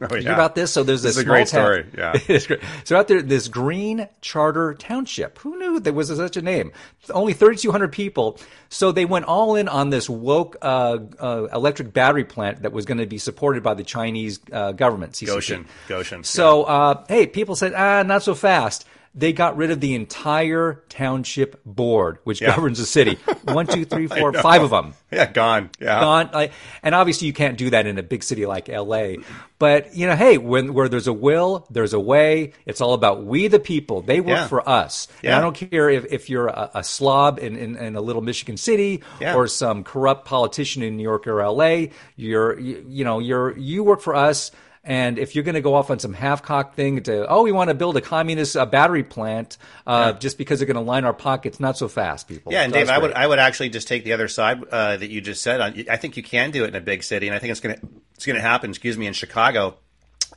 yeah. 0.01 0.07
Oh, 0.11 0.15
you 0.15 0.23
hear 0.23 0.33
about 0.33 0.55
this? 0.55 0.71
So 0.71 0.85
there's 0.85 1.03
This 1.03 1.17
this 1.17 1.19
is 1.19 1.23
a 1.23 1.27
great 1.27 1.49
small 1.49 1.63
story, 1.63 1.87
yeah. 1.97 2.13
it's 2.15 2.47
great. 2.47 2.61
So 2.85 2.97
out 2.97 3.09
there, 3.09 3.21
this 3.21 3.49
Green 3.49 4.09
Charter 4.21 4.75
Township. 4.75 5.39
Who 5.39 5.59
knew 5.59 5.81
there 5.81 5.93
was 5.93 6.09
such 6.09 6.37
a 6.37 6.43
name? 6.43 6.73
Only 7.11 7.33
3,200 7.33 7.93
people. 7.93 8.39
So 8.69 8.93
they 8.93 9.05
went 9.05 9.25
all 9.25 9.57
in 9.57 9.69
on 9.69 9.91
this 9.91 10.09
woke 10.09 10.57
uh, 10.63 10.99
uh, 11.19 11.49
electric 11.53 11.93
battery 11.93 12.25
plant 12.25 12.63
that 12.63 12.73
was 12.73 12.85
going 12.85 12.99
to 12.99 13.07
be 13.07 13.19
supported 13.19 13.63
by 13.63 13.75
the 13.75 13.83
Chinese 13.83 14.39
uh, 14.53 14.73
government. 14.73 15.15
CCP. 15.15 15.29
Gotion. 15.29 15.67
Gotion. 15.89 16.25
So, 16.25 16.65
uh, 16.65 17.05
hey, 17.09 17.27
people 17.27 17.57
said, 17.57 17.75
ah, 17.75 18.03
not 18.05 18.23
so 18.23 18.35
fast. 18.35 18.87
They 19.19 19.33
got 19.33 19.57
rid 19.57 19.71
of 19.73 19.81
the 19.81 19.95
entire 19.97 20.85
township 20.89 21.61
board, 21.65 22.19
which 22.23 22.41
Yeah. 22.41 22.55
governs 22.55 22.79
the 22.79 22.87
city. 22.87 23.19
One, 23.45 23.67
two, 23.67 23.85
three, 23.85 24.07
four, 24.07 24.33
five 24.33 24.63
of 24.63 24.71
them 24.71 24.95
yeah, 25.11 25.31
gone. 25.31 25.71
Yeah. 25.81 26.01
gone. 26.01 26.31
Like, 26.33 26.53
and 26.85 26.95
obviously, 26.95 27.27
you 27.27 27.33
can't 27.33 27.59
do 27.59 27.71
that 27.71 27.87
in 27.87 27.99
a 27.99 28.03
big 28.03 28.23
city 28.23 28.47
like 28.47 28.69
LA. 28.69 29.15
But 29.59 29.97
you 29.97 30.07
know, 30.07 30.15
hey, 30.15 30.39
when 30.39 30.73
where 30.73 30.89
there's 30.89 31.09
a 31.09 31.13
will, 31.13 31.67
there's 31.71 31.95
a 31.95 31.99
way. 32.01 32.53
It's 32.65 32.81
all 32.81 32.95
about 32.95 33.25
we 33.25 33.49
the 33.49 33.59
people. 33.59 34.03
They 34.03 34.21
work 34.21 34.29
Yeah. 34.29 34.47
for 34.47 34.69
us. 34.69 35.09
Yeah. 35.23 35.31
And 35.31 35.39
I 35.39 35.41
don't 35.41 35.71
care 35.71 35.91
if, 35.91 36.05
if 36.13 36.31
you're 36.31 36.47
a, 36.47 36.71
a 36.77 36.85
slob 36.85 37.41
in, 37.41 37.57
in, 37.57 37.75
in 37.77 37.97
a 37.97 38.01
little 38.01 38.23
Michigan 38.23 38.57
city 38.57 39.03
or 39.21 39.49
some 39.49 39.83
corrupt 39.83 40.27
politician 40.27 40.83
in 40.85 40.97
New 40.97 41.03
York 41.03 41.27
or 41.27 41.45
LA. 41.45 41.87
You're 42.15 42.59
you, 42.61 42.85
you 42.89 43.05
know 43.05 43.19
you're 43.19 43.57
you 43.59 43.83
work 43.83 44.01
for 44.01 44.15
us. 44.15 44.53
And 44.89 45.19
if 45.19 45.35
you're 45.35 45.45
going 45.45 45.55
to 45.55 45.61
go 45.61 45.75
off 45.75 45.91
on 45.91 45.99
some 45.99 46.15
half-cocked 46.15 46.75
thing 46.75 47.03
to, 47.03 47.29
oh, 47.29 47.43
we 47.43 47.53
want 47.53 47.69
to 47.69 47.75
build 47.75 47.99
a 47.99 48.01
communist 48.01 48.57
uh, 48.57 48.65
battery 48.65 49.03
plant 49.03 49.59
uh, 49.87 50.15
just 50.15 50.39
because 50.39 50.59
they're 50.59 50.67
going 50.67 50.77
to 50.77 50.81
line 50.81 51.05
our 51.05 51.13
pockets, 51.13 51.61
not 51.61 51.77
so 51.77 51.89
fast, 51.89 52.27
people. 52.27 52.55
Yeah, 52.55 52.63
and 52.63 52.73
Dave, 52.73 52.89
I 52.89 52.97
would. 52.97 53.13
I 53.13 53.27
would 53.27 53.39
actually 53.39 53.69
just 53.69 53.87
take 53.87 54.05
the 54.05 54.15
other 54.15 54.29
side 54.29 54.65
uh, 54.65 54.97
that 54.97 55.11
you 55.11 55.21
just 55.21 55.43
said. 55.43 55.61
I 55.61 55.97
think 55.97 56.17
you 56.17 56.23
can 56.23 56.53
do 56.53 56.65
it 56.65 56.69
in 56.69 56.75
a 56.75 56.81
big 56.81 57.03
city, 57.03 57.27
and 57.27 57.37
I 57.37 57.39
think 57.39 57.51
it's 57.51 57.61
gonna 57.61 57.77
it's 58.15 58.25
gonna 58.25 58.41
happen. 58.41 58.71
Excuse 58.71 58.97
me, 58.97 59.07
in 59.07 59.13
Chicago, 59.13 59.77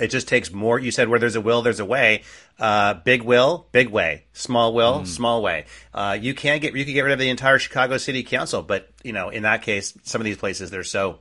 it 0.02 0.08
just 0.08 0.28
takes 0.28 0.52
more. 0.52 0.78
You 0.78 0.92
said 0.92 1.08
where 1.08 1.20
there's 1.20 1.38
a 1.38 1.42
will, 1.42 1.62
there's 1.62 1.80
a 1.80 1.86
way. 1.86 2.24
Uh, 2.60 2.96
big 2.96 3.24
will, 3.24 3.68
big 3.72 3.88
way. 3.88 4.26
Small 4.34 4.74
will, 4.74 5.06
small 5.06 5.42
way. 5.42 5.66
Uh, 5.94 6.18
you 6.20 6.34
can 6.34 6.60
get 6.60 6.76
you 6.76 6.84
can 6.84 6.94
get 6.94 7.04
rid 7.04 7.14
of 7.14 7.20
the 7.20 7.30
entire 7.30 7.58
Chicago 7.58 7.98
City 7.98 8.24
Council, 8.24 8.62
but 8.62 8.90
you 9.02 9.14
know 9.14 9.30
in 9.30 9.44
that 9.44 9.62
case, 9.62 9.98
some 10.04 10.20
of 10.20 10.26
these 10.26 10.36
places 10.36 10.72
they're 10.72 10.84
so 10.84 11.20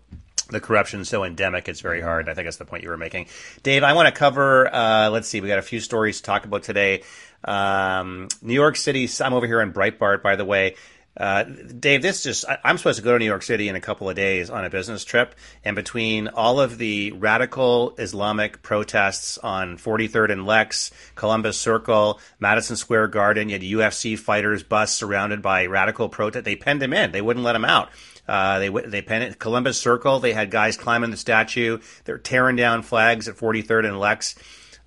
the 0.49 0.61
corruption 0.61 1.01
is 1.01 1.09
so 1.09 1.25
endemic, 1.25 1.69
it's 1.69 1.81
very 1.81 2.01
hard. 2.01 2.29
I 2.29 2.35
think 2.35 2.47
that's 2.47 2.57
the 2.57 2.65
point 2.65 2.83
you 2.83 2.89
were 2.89 2.97
making, 2.97 3.27
Dave. 3.63 3.83
I 3.83 3.93
want 3.93 4.13
to 4.13 4.19
cover. 4.19 4.73
Uh, 4.73 5.11
let's 5.11 5.29
see, 5.29 5.41
we 5.41 5.49
got 5.49 5.59
a 5.59 5.63
few 5.63 5.81
stories 5.81 6.19
to 6.19 6.23
talk 6.23 6.45
about 6.45 6.63
today. 6.63 7.03
Um, 7.45 8.29
New 8.43 8.55
York 8.55 8.77
City. 8.77 9.09
I'm 9.21 9.33
over 9.33 9.47
here 9.47 9.61
in 9.61 9.73
Breitbart, 9.73 10.23
by 10.23 10.37
the 10.37 10.45
way. 10.45 10.77
Uh, 11.17 11.43
Dave, 11.43 12.03
this 12.03 12.23
just, 12.23 12.49
I, 12.49 12.59
I'm 12.65 12.79
supposed 12.79 12.99
to 12.99 13.05
go 13.05 13.13
to 13.13 13.19
New 13.19 13.27
York 13.27 13.43
City 13.43 13.69
in 13.69 13.77
a 13.77 13.81
couple 13.81 14.09
of 14.09 14.17
days 14.17 14.49
on 14.49 14.65
a 14.65 14.71
business 14.71 15.05
trip. 15.05 15.35
And 15.65 15.75
between 15.75 16.29
all 16.29 16.61
of 16.61 16.79
the 16.79 17.13
radical 17.13 17.95
Islamic 17.99 18.63
protests 18.63 19.37
on 19.37 19.77
43rd 19.77 20.33
and 20.33 20.47
Lex, 20.47 20.93
Columbus 21.17 21.59
Circle, 21.59 22.21
Madison 22.39 22.77
Square 22.77 23.09
Garden, 23.09 23.49
you 23.49 23.55
had 23.55 23.63
UFC 23.63 24.19
fighters 24.19 24.63
bus 24.63 24.95
surrounded 24.95 25.43
by 25.43 25.67
radical 25.67 26.09
protest. 26.09 26.45
They 26.45 26.57
penned 26.57 26.83
him 26.83 26.93
in. 26.93 27.13
They 27.13 27.23
wouldn't 27.23 27.45
let 27.45 27.57
him 27.57 27.65
out. 27.65 27.91
Uh, 28.31 28.61
they 28.61 28.69
they 28.69 29.03
it 29.23 29.41
Columbus 29.41 29.81
Circle. 29.81 30.21
They 30.21 30.33
had 30.33 30.53
guys 30.53 30.77
climbing 30.77 31.11
the 31.11 31.17
statue. 31.17 31.81
They're 32.05 32.17
tearing 32.17 32.55
down 32.55 32.83
flags 32.83 33.27
at 33.27 33.35
43rd 33.35 33.87
and 33.87 33.99
Lex. 33.99 34.37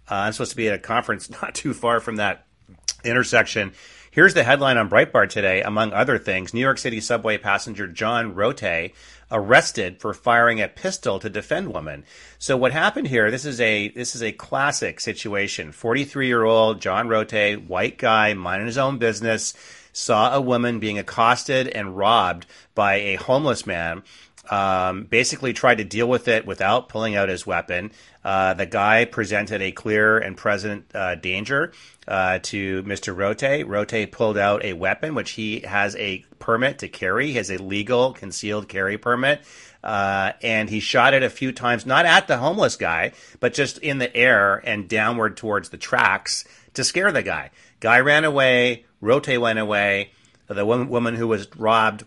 Uh, 0.10 0.16
I'm 0.16 0.32
supposed 0.32 0.52
to 0.52 0.58
be 0.58 0.70
at 0.70 0.76
a 0.76 0.80
conference 0.80 1.30
not 1.42 1.54
too 1.54 1.74
far 1.74 2.00
from 2.00 2.16
that 2.16 2.48
intersection. 3.04 3.74
Here's 4.12 4.34
the 4.34 4.44
headline 4.44 4.78
on 4.78 4.90
Breitbart 4.90 5.30
today, 5.30 5.62
among 5.62 5.92
other 5.92 6.18
things. 6.18 6.54
New 6.54 6.62
York 6.62 6.78
City 6.78 7.02
subway 7.02 7.38
passenger 7.38 7.86
John 7.86 8.34
Rote 8.34 8.92
arrested 9.30 10.00
for 10.00 10.14
firing 10.14 10.62
a 10.62 10.68
pistol 10.70 11.20
to 11.20 11.30
defend 11.30 11.74
woman. 11.74 12.06
So 12.38 12.56
what 12.56 12.72
happened 12.72 13.08
here, 13.08 13.30
this 13.30 13.44
is 13.44 13.60
a 13.60 13.90
this 13.90 14.16
is 14.16 14.24
a 14.24 14.32
classic 14.32 15.02
situation. 15.02 15.74
43-year-old 15.74 16.80
John 16.80 17.10
Rote, 17.10 17.64
white 17.68 17.98
guy, 17.98 18.34
minding 18.36 18.68
his 18.68 18.78
own 18.78 19.00
business, 19.00 19.54
saw 19.94 20.36
a 20.36 20.42
woman 20.42 20.80
being 20.80 21.00
accosted 21.00 21.68
and 21.68 21.96
robbed 21.96 22.46
by 22.76 22.96
a 22.96 23.16
homeless 23.16 23.66
man 23.66 24.04
um, 24.50 25.06
basically 25.06 25.54
tried 25.54 25.78
to 25.78 25.84
deal 25.84 26.08
with 26.08 26.28
it 26.28 26.46
without 26.46 26.90
pulling 26.90 27.16
out 27.16 27.30
his 27.30 27.48
weapon. 27.48 27.92
Uh, 28.24 28.54
the 28.54 28.66
guy 28.66 29.06
presented 29.06 29.62
a 29.62 29.72
clear 29.72 30.18
and 30.18 30.36
present 30.36 30.86
uh, 30.94 31.16
danger 31.16 31.72
uh, 32.08 32.40
to 32.44 32.84
Mr. 32.84 33.16
Rote. 33.16 33.66
Rote 33.66 34.12
pulled 34.12 34.38
out 34.38 34.64
a 34.66 34.74
weapon, 34.74 35.16
which 35.16 35.32
he 35.32 35.62
has 35.62 35.96
a 35.96 36.26
permit 36.40 36.80
to 36.80 36.90
carry. 36.90 37.28
He 37.28 37.34
has 37.34 37.50
a 37.50 37.58
legal 37.58 38.14
concealed 38.14 38.68
carry 38.68 38.98
permit. 38.98 39.44
Uh, 39.84 40.32
and 40.42 40.70
he 40.70 40.80
shot 40.80 41.14
it 41.14 41.24
a 41.24 41.30
few 41.30 41.52
times, 41.52 41.86
not 41.86 42.06
at 42.06 42.28
the 42.28 42.38
homeless 42.38 42.78
guy, 42.78 43.12
but 43.42 43.54
just 43.54 43.78
in 43.80 43.98
the 43.98 44.16
air 44.16 44.62
and 44.66 44.88
downward 44.88 45.36
towards 45.36 45.70
the 45.70 45.78
tracks 45.78 46.46
to 46.74 46.84
scare 46.84 47.12
the 47.12 47.24
guy. 47.24 47.52
Guy 47.80 48.00
ran 48.00 48.26
away. 48.26 48.86
Rote 49.02 49.38
went 49.38 49.60
away. 49.60 50.12
The 50.48 50.66
woman, 50.66 50.90
woman 50.90 51.16
who 51.16 51.28
was 51.28 51.48
robbed 51.56 52.06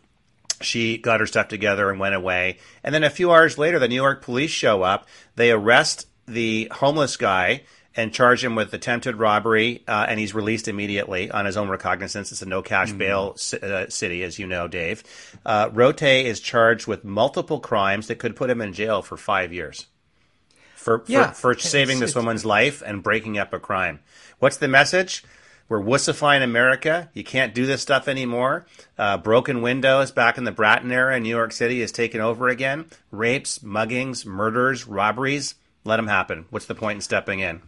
she 0.61 0.99
got 0.99 1.21
her 1.21 1.27
stuff 1.27 1.49
together 1.49 1.91
and 1.91 2.01
went 2.01 2.15
away. 2.15 2.59
And 2.83 2.95
then 2.95 3.05
a 3.05 3.11
few 3.11 3.31
hours 3.31 3.59
later, 3.59 3.79
the 3.79 3.89
New 3.89 3.95
York 3.95 4.23
police 4.23 4.51
show 4.51 4.83
up. 4.83 5.07
They 5.35 5.51
arrest 5.51 6.07
the 6.27 6.69
homeless 6.73 7.17
guy 7.17 7.63
and 7.95 8.13
charge 8.13 8.45
him 8.45 8.55
with 8.55 8.75
attempted 8.75 9.17
robbery, 9.17 9.83
uh, 9.89 10.05
and 10.09 10.21
he's 10.21 10.35
released 10.35 10.69
immediately 10.69 11.31
on 11.31 11.47
his 11.47 11.57
own 11.57 11.69
recognizance. 11.69 12.31
It's 12.31 12.43
a 12.43 12.47
no 12.47 12.61
cash 12.61 12.93
bail 12.93 13.35
ci- 13.35 13.59
uh, 13.59 13.89
city, 13.89 14.23
as 14.23 14.39
you 14.39 14.47
know, 14.47 14.69
Dave. 14.69 15.03
Uh, 15.47 15.71
Rote 15.73 16.03
is 16.03 16.41
charged 16.41 16.87
with 16.87 17.05
multiple 17.05 17.59
crimes 17.59 18.09
that 18.09 18.19
could 18.19 18.37
put 18.37 18.51
him 18.51 18.61
in 18.61 18.75
jail 18.75 19.01
for 19.01 19.17
five 19.17 19.53
years 19.53 19.87
for, 20.87 21.01
for, 21.01 21.11
Yeah. 21.13 21.33
for 21.33 21.59
saving 21.59 21.99
this 21.99 22.15
woman's 22.15 22.45
life 22.45 22.81
and 22.87 23.03
breaking 23.03 23.37
up 23.39 23.53
a 23.53 23.59
crime. 23.59 23.99
What's 24.39 24.57
the 24.57 24.69
message? 24.69 25.25
We're 25.69 25.81
wussifying 25.83 26.45
America. 26.45 27.11
You 27.13 27.25
can't 27.25 27.53
do 27.53 27.67
this 27.67 27.83
stuff 27.83 28.07
anymore. 28.07 28.67
Uh, 28.97 29.19
broken 29.19 29.63
windows 29.63 30.13
back 30.13 30.39
in 30.39 30.45
the 30.45 30.53
Bratton 30.53 30.93
era 30.93 31.17
in 31.17 31.25
New 31.25 31.29
York 31.29 31.51
City 31.51 31.83
is 31.83 31.91
taken 31.91 32.21
over 32.21 32.47
again. 32.47 32.85
Rapes, 33.11 33.59
muggings, 33.59 34.25
murders, 34.25 34.87
robberies. 34.87 35.57
Let 35.83 35.97
them 35.97 36.07
happen. 36.07 36.47
What's 36.51 36.67
the 36.67 36.77
point 36.77 36.99
in 36.99 37.01
stepping 37.01 37.41
in? 37.41 37.63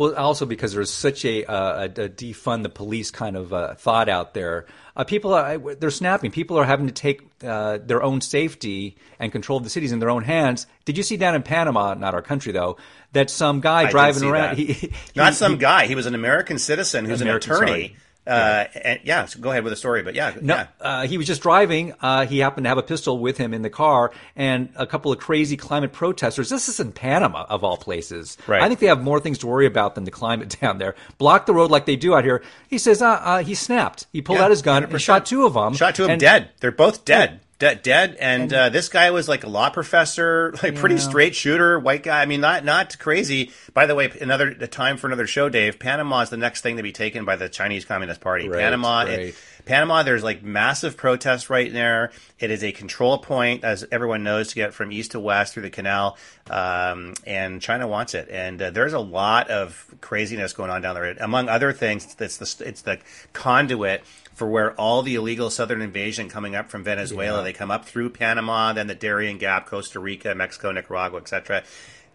Well, 0.00 0.14
also 0.16 0.46
because 0.46 0.72
there's 0.72 0.88
such 0.90 1.26
a, 1.26 1.44
uh, 1.44 1.82
a, 1.82 1.84
a 2.04 2.08
defund 2.08 2.62
the 2.62 2.70
police 2.70 3.10
kind 3.10 3.36
of 3.36 3.52
uh, 3.52 3.74
thought 3.74 4.08
out 4.08 4.32
there. 4.32 4.64
Uh, 4.96 5.04
people 5.04 5.34
are 5.34 5.58
they're 5.74 5.90
snapping. 5.90 6.30
People 6.30 6.56
are 6.58 6.64
having 6.64 6.86
to 6.86 6.92
take 6.94 7.20
uh, 7.44 7.76
their 7.84 8.02
own 8.02 8.22
safety 8.22 8.96
and 9.18 9.30
control 9.30 9.58
of 9.58 9.64
the 9.64 9.68
cities 9.68 9.92
in 9.92 9.98
their 9.98 10.08
own 10.08 10.24
hands. 10.24 10.66
Did 10.86 10.96
you 10.96 11.02
see 11.02 11.18
down 11.18 11.34
in 11.34 11.42
Panama, 11.42 11.92
not 11.92 12.14
our 12.14 12.22
country 12.22 12.50
though, 12.50 12.78
that 13.12 13.28
some 13.28 13.60
guy 13.60 13.88
I 13.88 13.90
driving 13.90 14.24
around? 14.24 14.56
that. 14.56 14.58
He, 14.58 14.90
Not 15.14 15.32
he- 15.32 15.34
some 15.34 15.52
he- 15.52 15.58
guy. 15.58 15.84
He 15.86 15.94
was 15.94 16.06
an 16.06 16.14
American 16.14 16.56
citizen 16.58 17.04
who's 17.04 17.20
American, 17.20 17.50
an 17.50 17.56
attorney. 17.58 17.70
sorry. 17.88 17.96
Uh, 18.26 18.66
and 18.84 19.00
yeah, 19.02 19.24
so 19.24 19.40
go 19.40 19.50
ahead 19.50 19.64
with 19.64 19.72
the 19.72 19.76
story. 19.76 20.02
But 20.02 20.14
yeah, 20.14 20.34
No, 20.40 20.54
yeah. 20.56 20.66
uh, 20.80 21.06
he 21.06 21.18
was 21.18 21.26
just 21.26 21.42
driving. 21.42 21.94
Uh, 22.00 22.26
he 22.26 22.38
happened 22.38 22.64
to 22.64 22.68
have 22.68 22.78
a 22.78 22.82
pistol 22.82 23.18
with 23.18 23.38
him 23.38 23.52
in 23.54 23.62
the 23.62 23.70
car, 23.70 24.12
and 24.36 24.68
a 24.76 24.86
couple 24.86 25.10
of 25.10 25.18
crazy 25.18 25.56
climate 25.56 25.92
protesters. 25.92 26.48
This 26.50 26.68
is 26.68 26.78
in 26.78 26.92
Panama, 26.92 27.46
of 27.48 27.64
all 27.64 27.76
places. 27.78 28.36
Right. 28.46 28.62
I 28.62 28.68
think 28.68 28.78
they 28.80 28.86
have 28.86 29.02
more 29.02 29.20
things 29.20 29.38
to 29.38 29.46
worry 29.46 29.66
about 29.66 29.94
than 29.94 30.04
the 30.04 30.10
climate 30.10 30.56
down 30.60 30.78
there. 30.78 30.94
Block 31.18 31.46
the 31.46 31.54
road 31.54 31.70
like 31.70 31.86
they 31.86 31.96
do 31.96 32.14
out 32.14 32.24
here. 32.24 32.42
He 32.68 32.78
says, 32.78 33.00
uh, 33.02 33.08
uh, 33.08 33.42
he 33.42 33.54
snapped. 33.54 34.06
He 34.12 34.20
pulled 34.22 34.38
Yeah, 34.38 34.44
out 34.44 34.50
his 34.50 34.62
gun 34.62 34.84
and 34.84 34.92
100%. 34.92 35.00
shot 35.00 35.26
two 35.26 35.44
of 35.46 35.54
them. 35.54 35.74
Shot 35.74 35.94
two 35.94 36.02
of 36.04 36.08
them 36.08 36.18
dead. 36.18 36.50
They're 36.60 36.70
both 36.72 37.04
dead. 37.04 37.40
De- 37.60 37.76
dead. 37.76 38.16
And, 38.18 38.52
uh, 38.52 38.68
this 38.70 38.88
guy 38.88 39.10
was 39.12 39.28
like 39.28 39.44
a 39.44 39.48
law 39.48 39.70
professor, 39.70 40.52
like 40.62 40.74
pretty 40.74 40.98
straight 40.98 41.34
shooter, 41.36 41.78
white 41.78 42.02
guy. 42.02 42.20
I 42.20 42.26
mean, 42.26 42.40
not 42.40 42.64
not 42.64 42.98
crazy. 42.98 43.52
By 43.72 43.86
the 43.86 43.94
way, 43.94 44.10
another 44.20 44.48
a 44.48 44.66
time 44.66 44.96
for 44.96 45.06
another 45.06 45.26
show, 45.26 45.48
Dave. 45.48 45.78
Panama 45.78 46.22
is 46.22 46.30
the 46.30 46.36
next 46.36 46.62
thing 46.62 46.78
to 46.78 46.82
be 46.82 46.92
taken 46.92 47.24
by 47.24 47.36
the 47.36 47.48
Chinese 47.48 47.84
Communist 47.84 48.20
Party. 48.20 48.48
Right, 48.48 48.60
Panama. 48.60 49.02
right. 49.02 49.18
It, 49.20 49.34
Panama, 49.64 50.02
there's 50.02 50.24
like 50.24 50.42
massive 50.42 50.96
protests 50.96 51.50
right 51.50 51.72
there. 51.72 52.10
It 52.38 52.50
is 52.50 52.64
a 52.64 52.72
control 52.72 53.18
point, 53.18 53.62
as 53.62 53.86
everyone 53.92 54.24
knows, 54.24 54.48
to 54.48 54.54
get 54.54 54.74
from 54.74 54.90
east 54.90 55.12
to 55.12 55.20
west 55.20 55.54
through 55.54 55.64
the 55.64 55.70
canal. 55.70 56.16
Um, 56.48 57.14
and 57.26 57.60
China 57.60 57.86
wants 57.86 58.14
it. 58.14 58.28
And 58.30 58.60
uh, 58.60 58.70
there's 58.70 58.94
a 58.94 58.98
lot 58.98 59.50
of 59.50 59.86
craziness 60.00 60.52
going 60.52 60.70
on 60.70 60.82
down 60.82 60.94
there. 60.94 61.14
Among 61.20 61.48
other 61.48 61.72
things, 61.72 62.16
it's 62.18 62.36
the 62.38 62.64
it's 62.66 62.82
the 62.82 62.98
conduit 63.32 64.02
for 64.34 64.48
where 64.48 64.72
all 64.74 65.02
the 65.02 65.14
illegal 65.16 65.50
southern 65.50 65.82
invasion 65.82 66.28
coming 66.28 66.54
up 66.56 66.70
from 66.70 66.82
Venezuela. 66.84 67.42
They 67.42 67.52
come 67.52 67.70
up 67.70 67.84
through 67.84 68.10
Panama, 68.10 68.72
then 68.72 68.86
the 68.86 68.94
Darien 68.94 69.38
Gap, 69.38 69.66
Costa 69.66 69.98
Rica, 70.00 70.34
Mexico, 70.34 70.72
Nicaragua, 70.72 71.20
etc. 71.20 71.62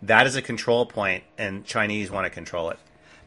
That 0.01 0.27
is 0.27 0.35
a 0.35 0.41
control 0.41 0.85
point, 0.85 1.23
and 1.37 1.65
Chinese 1.65 2.11
want 2.11 2.25
to 2.25 2.29
control 2.29 2.69
it. 2.69 2.77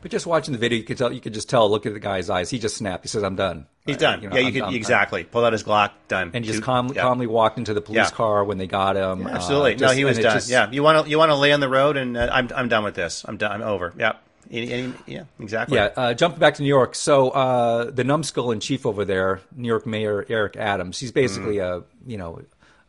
But 0.01 0.13
just 0.13 0.27
watching 0.27 0.53
the 0.53 0.59
video, 0.59 0.79
you 0.79 0.85
could 0.85 0.97
tell. 0.99 1.13
You 1.13 1.21
could 1.21 1.35
just 1.35 1.49
tell. 1.51 1.69
Look 1.69 1.85
at 1.85 1.93
the 1.93 1.99
guy's 1.99 2.31
eyes. 2.31 2.51
He 2.51 2.61
just 2.61 2.77
snapped. 2.77 3.03
He 3.03 3.09
says, 3.09 3.25
"I'm 3.25 3.35
done." 3.35 3.67
He's 3.85 3.97
Uh, 3.97 4.01
done. 4.01 4.23
you 4.23 4.29
know, 4.29 4.37
yeah, 4.37 4.49
you 4.49 4.63
I'm- 4.63 4.71
could 4.71 4.77
exactly 4.77 5.25
pull 5.25 5.45
out 5.45 5.53
his 5.53 5.65
Glock. 5.65 5.91
Done. 6.07 6.31
And 6.35 6.45
he 6.45 6.51
just 6.53 6.63
calmly, 6.63 6.95
yeah. 6.95 7.03
calmly 7.03 7.27
walked 7.27 7.59
into 7.59 7.75
the 7.75 7.81
police 7.81 7.97
Yeah. 7.97 8.11
car 8.11 8.45
when 8.45 8.59
they 8.59 8.69
got 8.69 8.95
him. 8.97 9.27
Uh, 9.27 9.31
Absolutely. 9.31 9.73
no, 9.73 9.79
just- 9.79 9.97
he 9.97 10.05
was 10.05 10.19
done. 10.19 10.35
just- 10.35 10.49
yeah, 10.51 10.71
you 10.71 10.85
want 10.85 11.05
to 11.05 11.11
you 11.11 11.19
want 11.19 11.31
to 11.31 11.35
lay 11.35 11.51
on 11.53 11.59
the 11.59 11.69
road, 11.69 11.97
and 11.97 12.17
uh, 12.17 12.29
I'm 12.33 12.49
I'm 12.55 12.69
done 12.69 12.85
with 12.85 12.95
this. 12.95 13.25
I'm 13.27 13.39
done. 13.39 13.51
I'm 13.51 13.63
over. 13.63 13.93
Yeah. 13.99 14.13
Any, 14.51 14.73
any, 14.73 14.93
yeah. 15.07 15.25
Exactly. 15.41 15.77
Yeah, 15.77 15.91
uh, 15.97 16.15
jumping 16.15 16.41
back 16.41 16.55
to 16.55 16.63
New 16.63 16.69
York. 16.69 16.95
So 16.95 17.31
uh, 17.31 17.91
the 17.91 18.05
numbskull 18.05 18.51
in 18.51 18.61
chief 18.61 18.87
over 18.87 19.05
there, 19.05 19.41
New 19.55 19.69
York 19.69 19.87
Mayor 19.87 20.25
Eric 20.29 20.57
Adams, 20.57 20.99
he's 20.99 21.13
basically 21.13 21.57
Mm. 21.57 21.83
a 21.83 21.85
you 22.11 22.17
know 22.17 22.41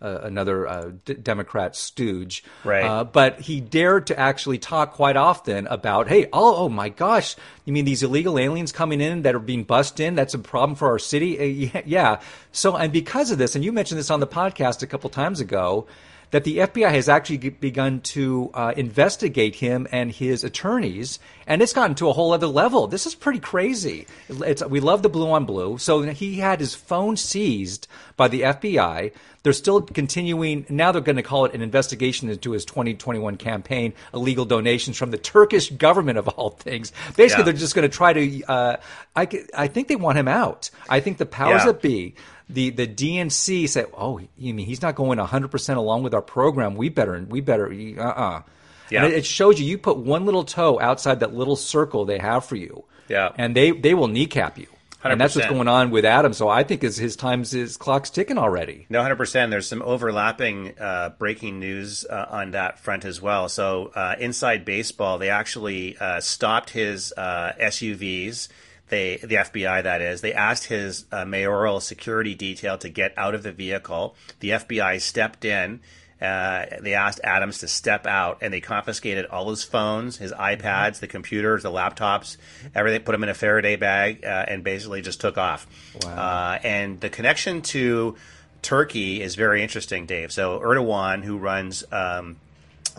uh, 0.02 0.20
another 0.24 0.66
uh, 0.66 0.92
d- 1.04 1.16
Democrat 1.16 1.76
stooge, 1.76 2.46
Right. 2.64 2.86
Uh, 2.86 3.04
but 3.04 3.42
he 3.42 3.60
dared 3.60 4.08
to 4.08 4.18
actually 4.18 4.58
talk 4.58 4.94
quite 4.94 5.18
often 5.18 5.68
about, 5.68 6.08
hey, 6.08 6.28
oh, 6.32 6.56
oh 6.56 6.70
my 6.70 6.88
gosh, 6.88 7.36
you 7.66 7.74
mean 7.74 7.84
these 7.84 8.02
illegal 8.02 8.40
aliens 8.40 8.72
coming 8.72 9.02
in 9.02 9.24
that 9.24 9.36
are 9.36 9.40
being 9.40 9.66
bussed 9.66 10.00
in? 10.00 10.16
That's 10.16 10.34
a 10.34 10.40
problem 10.40 10.78
for 10.78 10.88
our 10.88 11.00
city. 11.00 11.38
Uh, 11.38 11.44
yeah, 11.44 11.82
yeah. 11.86 12.20
So 12.54 12.78
and 12.78 12.94
because 12.94 13.32
of 13.32 13.38
this, 13.40 13.56
and 13.56 13.66
you 13.66 13.74
mentioned 13.74 14.00
this 14.00 14.10
on 14.10 14.22
the 14.22 14.28
podcast 14.28 14.82
a 14.84 14.88
couple 14.88 15.10
times 15.10 15.42
ago. 15.42 15.86
That 16.32 16.44
the 16.44 16.60
FBI 16.60 16.92
has 16.92 17.10
actually 17.10 17.38
begun 17.50 18.02
to 18.02 18.52
uh, 18.54 18.74
investigate 18.78 19.56
him 19.56 19.88
and 19.92 20.12
his 20.12 20.44
attorneys, 20.44 21.18
and 21.48 21.60
it's 21.60 21.74
gotten 21.74 21.96
to 21.96 22.08
a 22.10 22.14
whole 22.14 22.34
other 22.34 22.46
level. 22.46 22.86
This 22.86 23.08
is 23.08 23.16
pretty 23.16 23.40
crazy. 23.40 24.06
It's, 24.30 24.64
we 24.64 24.80
love 24.80 25.02
the 25.02 25.10
blue 25.10 25.32
on 25.32 25.46
blue. 25.46 25.80
So 25.80 26.04
he 26.04 26.36
had 26.36 26.60
his 26.60 26.76
phone 26.76 27.18
seized 27.18 27.88
by 28.16 28.28
the 28.28 28.42
FBI. 28.42 29.12
They're 29.42 29.54
still 29.54 29.82
continuing. 29.82 30.68
Now 30.70 30.92
they're 30.92 31.02
going 31.02 31.16
to 31.16 31.24
call 31.24 31.46
it 31.46 31.54
an 31.56 31.64
investigation 31.64 32.30
into 32.30 32.52
his 32.52 32.64
2021 32.66 33.38
campaign, 33.38 33.94
illegal 34.14 34.46
donations 34.46 34.98
from 34.98 35.10
the 35.10 35.18
Turkish 35.18 35.72
government 35.72 36.20
of 36.20 36.28
all 36.28 36.52
things. 36.52 36.92
Basically, 37.16 37.42
Yeah. 37.42 37.46
they're 37.46 37.54
just 37.54 37.74
going 37.74 37.90
to 37.90 37.96
try 37.98 38.14
to. 38.14 38.44
Uh, 38.44 38.78
I, 39.16 39.28
I 39.58 39.66
think 39.68 39.88
they 39.88 39.96
want 39.96 40.20
him 40.20 40.28
out. 40.28 40.70
I 40.90 41.00
think 41.00 41.18
the 41.18 41.26
powers 41.26 41.62
Yeah. 41.62 41.72
that 41.72 41.82
be, 41.82 42.14
the 42.50 42.72
the 42.72 42.88
DNC 42.88 43.70
said, 43.70 43.88
"Oh, 43.96 44.20
you 44.38 44.54
mean 44.54 44.66
he's 44.66 44.82
not 44.82 44.96
going 44.96 45.20
100 45.20 45.50
percent 45.50 45.78
along 45.78 46.04
with 46.04 46.14
our 46.14 46.22
program? 46.22 46.76
We 46.76 46.90
better, 46.90 47.24
we 47.30 47.42
better, 47.42 47.72
uh, 47.98 48.04
uh 48.04 48.42
Yeah. 48.90 49.06
And 49.06 49.14
it, 49.14 49.20
it 49.20 49.26
shows 49.26 49.60
you. 49.60 49.68
You 49.68 49.78
put 49.78 49.98
one 49.98 50.26
little 50.26 50.44
toe 50.44 50.80
outside 50.80 51.20
that 51.20 51.34
little 51.34 51.56
circle 51.56 52.06
they 52.06 52.18
have 52.18 52.46
for 52.46 52.56
you, 52.56 52.86
Yeah. 53.08 53.30
and 53.38 53.56
they 53.56 53.72
they 53.72 53.94
will 53.94 54.08
kneecap 54.08 54.58
you. 54.58 54.68
And 55.02 55.22
that's 55.22 55.34
what's 55.34 55.48
going 55.48 55.70
on 55.70 55.92
with 55.92 56.04
Adam. 56.04 56.34
So 56.34 56.50
I 56.50 56.64
think 56.64 56.82
his 56.82 56.98
his 56.98 57.16
time's 57.16 57.52
his 57.52 57.78
clock's 57.78 58.10
ticking 58.10 58.38
already. 58.38 58.86
No, 58.90 59.02
hundred 59.02 59.16
percent. 59.16 59.50
There's 59.50 59.68
some 59.68 59.82
overlapping 59.82 60.78
uh, 60.78 61.12
breaking 61.18 61.60
news 61.60 62.06
uh, 62.10 62.26
on 62.30 62.52
that 62.52 62.80
front 62.80 63.06
as 63.06 63.22
well. 63.22 63.48
So, 63.48 63.92
uh, 63.96 64.16
inside 64.20 64.66
baseball, 64.66 65.18
they 65.18 65.30
actually 65.30 65.98
uh, 65.98 66.20
stopped 66.20 66.72
his 66.72 67.14
uh, 67.16 67.54
SUVs. 67.62 68.50
They, 68.90 69.18
the 69.18 69.36
FBI, 69.36 69.84
that 69.84 70.02
is, 70.02 70.22
they 70.22 70.34
asked 70.34 70.66
his 70.66 71.06
uh, 71.12 71.26
mayoral 71.26 71.80
security 71.80 72.36
detail 72.36 72.78
to 72.80 72.90
get 72.90 73.14
out 73.18 73.36
of 73.36 73.44
the 73.44 73.52
vehicle. 73.52 74.16
The 74.40 74.52
FBI 74.52 75.00
stepped 75.02 75.46
in. 75.46 75.80
Uh, 76.22 76.66
they 76.82 76.96
asked 76.96 77.22
Adams 77.24 77.60
to 77.60 77.68
step 77.68 78.06
out, 78.06 78.40
and 78.42 78.54
they 78.54 78.60
confiscated 78.60 79.26
all 79.28 79.50
his 79.50 79.64
phones, 79.64 80.18
his 80.18 80.34
iPads, 80.34 81.00
the 81.00 81.08
computers, 81.08 81.64
the 81.64 81.72
laptops, 81.72 82.36
everything. 82.76 83.02
Put 83.04 83.14
them 83.14 83.24
in 83.24 83.30
a 83.30 83.34
Faraday 83.34 83.78
bag, 83.78 84.26
uh, 84.26 84.46
and 84.48 84.64
basically 84.64 85.02
just 85.02 85.22
took 85.22 85.38
off. 85.38 85.66
Uh, 86.06 86.60
and 86.62 87.00
the 87.00 87.10
connection 87.10 87.62
to 87.62 88.18
Turkey 88.62 89.22
is 89.22 89.36
very 89.36 89.64
interesting, 89.64 90.06
Dave. 90.06 90.32
So 90.34 90.60
Erdogan, 90.60 91.24
who 91.24 91.38
runs 91.38 91.86
um, 91.92 92.38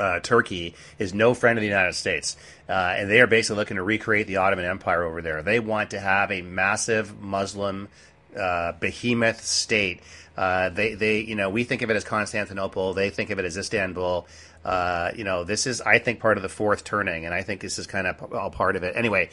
uh, 0.00 0.21
Turkey, 0.21 0.75
is 0.99 1.14
no 1.14 1.35
friend 1.35 1.59
of 1.59 1.61
the 1.61 1.69
United 1.69 1.95
States, 1.95 2.37
uh, 2.69 2.95
and 2.97 3.11
they 3.11 3.21
are 3.21 3.26
basically 3.26 3.57
looking 3.57 3.76
to 3.76 3.83
recreate 3.83 4.26
the 4.26 4.38
Ottoman 4.38 4.64
Empire 4.64 5.04
over 5.04 5.21
there. 5.23 5.42
They 5.42 5.61
want 5.61 5.90
to 5.90 6.00
have 6.00 6.33
a 6.33 6.42
massive 6.42 7.21
Muslim 7.21 7.88
uh, 8.37 8.73
behemoth 8.73 9.45
state. 9.45 10.00
Uh, 10.37 10.71
they, 10.71 10.95
they, 10.95 11.21
you 11.21 11.35
know, 11.35 11.50
we 11.50 11.64
think 11.64 11.83
of 11.83 11.90
it 11.90 11.97
as 11.97 12.04
Constantinople. 12.04 12.95
They 12.95 13.11
think 13.11 13.30
of 13.30 13.38
it 13.38 13.45
as 13.45 13.59
Istanbul. 13.59 14.26
Uh, 14.64 15.11
you 15.14 15.25
know, 15.25 15.45
this 15.45 15.66
is, 15.66 15.80
I 15.80 15.99
think, 15.99 16.21
part 16.21 16.37
of 16.38 16.42
the 16.42 16.49
fourth 16.49 16.85
turning, 16.85 17.26
and 17.26 17.35
I 17.35 17.42
think 17.42 17.61
this 17.61 17.78
is 17.78 17.87
kind 17.87 18.07
of 18.07 18.33
all 18.33 18.50
part 18.50 18.76
of 18.76 18.83
it. 18.83 18.95
Anyway, 18.97 19.30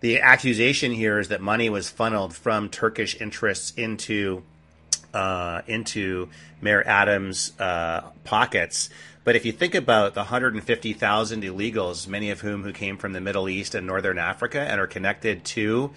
the 0.00 0.20
accusation 0.20 0.92
here 0.92 1.18
is 1.18 1.28
that 1.28 1.40
money 1.42 1.68
was 1.68 1.90
funneled 1.90 2.34
from 2.34 2.68
Turkish 2.70 3.20
interests 3.20 3.72
into 3.76 4.42
uh, 5.14 5.62
into 5.66 6.28
Mayor 6.60 6.82
Adams' 6.86 7.52
uh, 7.58 8.02
pockets. 8.24 8.90
But 9.24 9.36
if 9.36 9.44
you 9.44 9.52
think 9.52 9.74
about 9.74 10.14
the 10.14 10.20
150,000 10.20 11.42
illegals, 11.42 12.08
many 12.08 12.30
of 12.30 12.40
whom 12.40 12.62
who 12.62 12.72
came 12.72 12.96
from 12.96 13.12
the 13.12 13.20
Middle 13.20 13.48
East 13.48 13.74
and 13.74 13.86
Northern 13.86 14.18
Africa 14.18 14.60
and 14.60 14.80
are 14.80 14.86
connected 14.86 15.44
to 15.44 15.90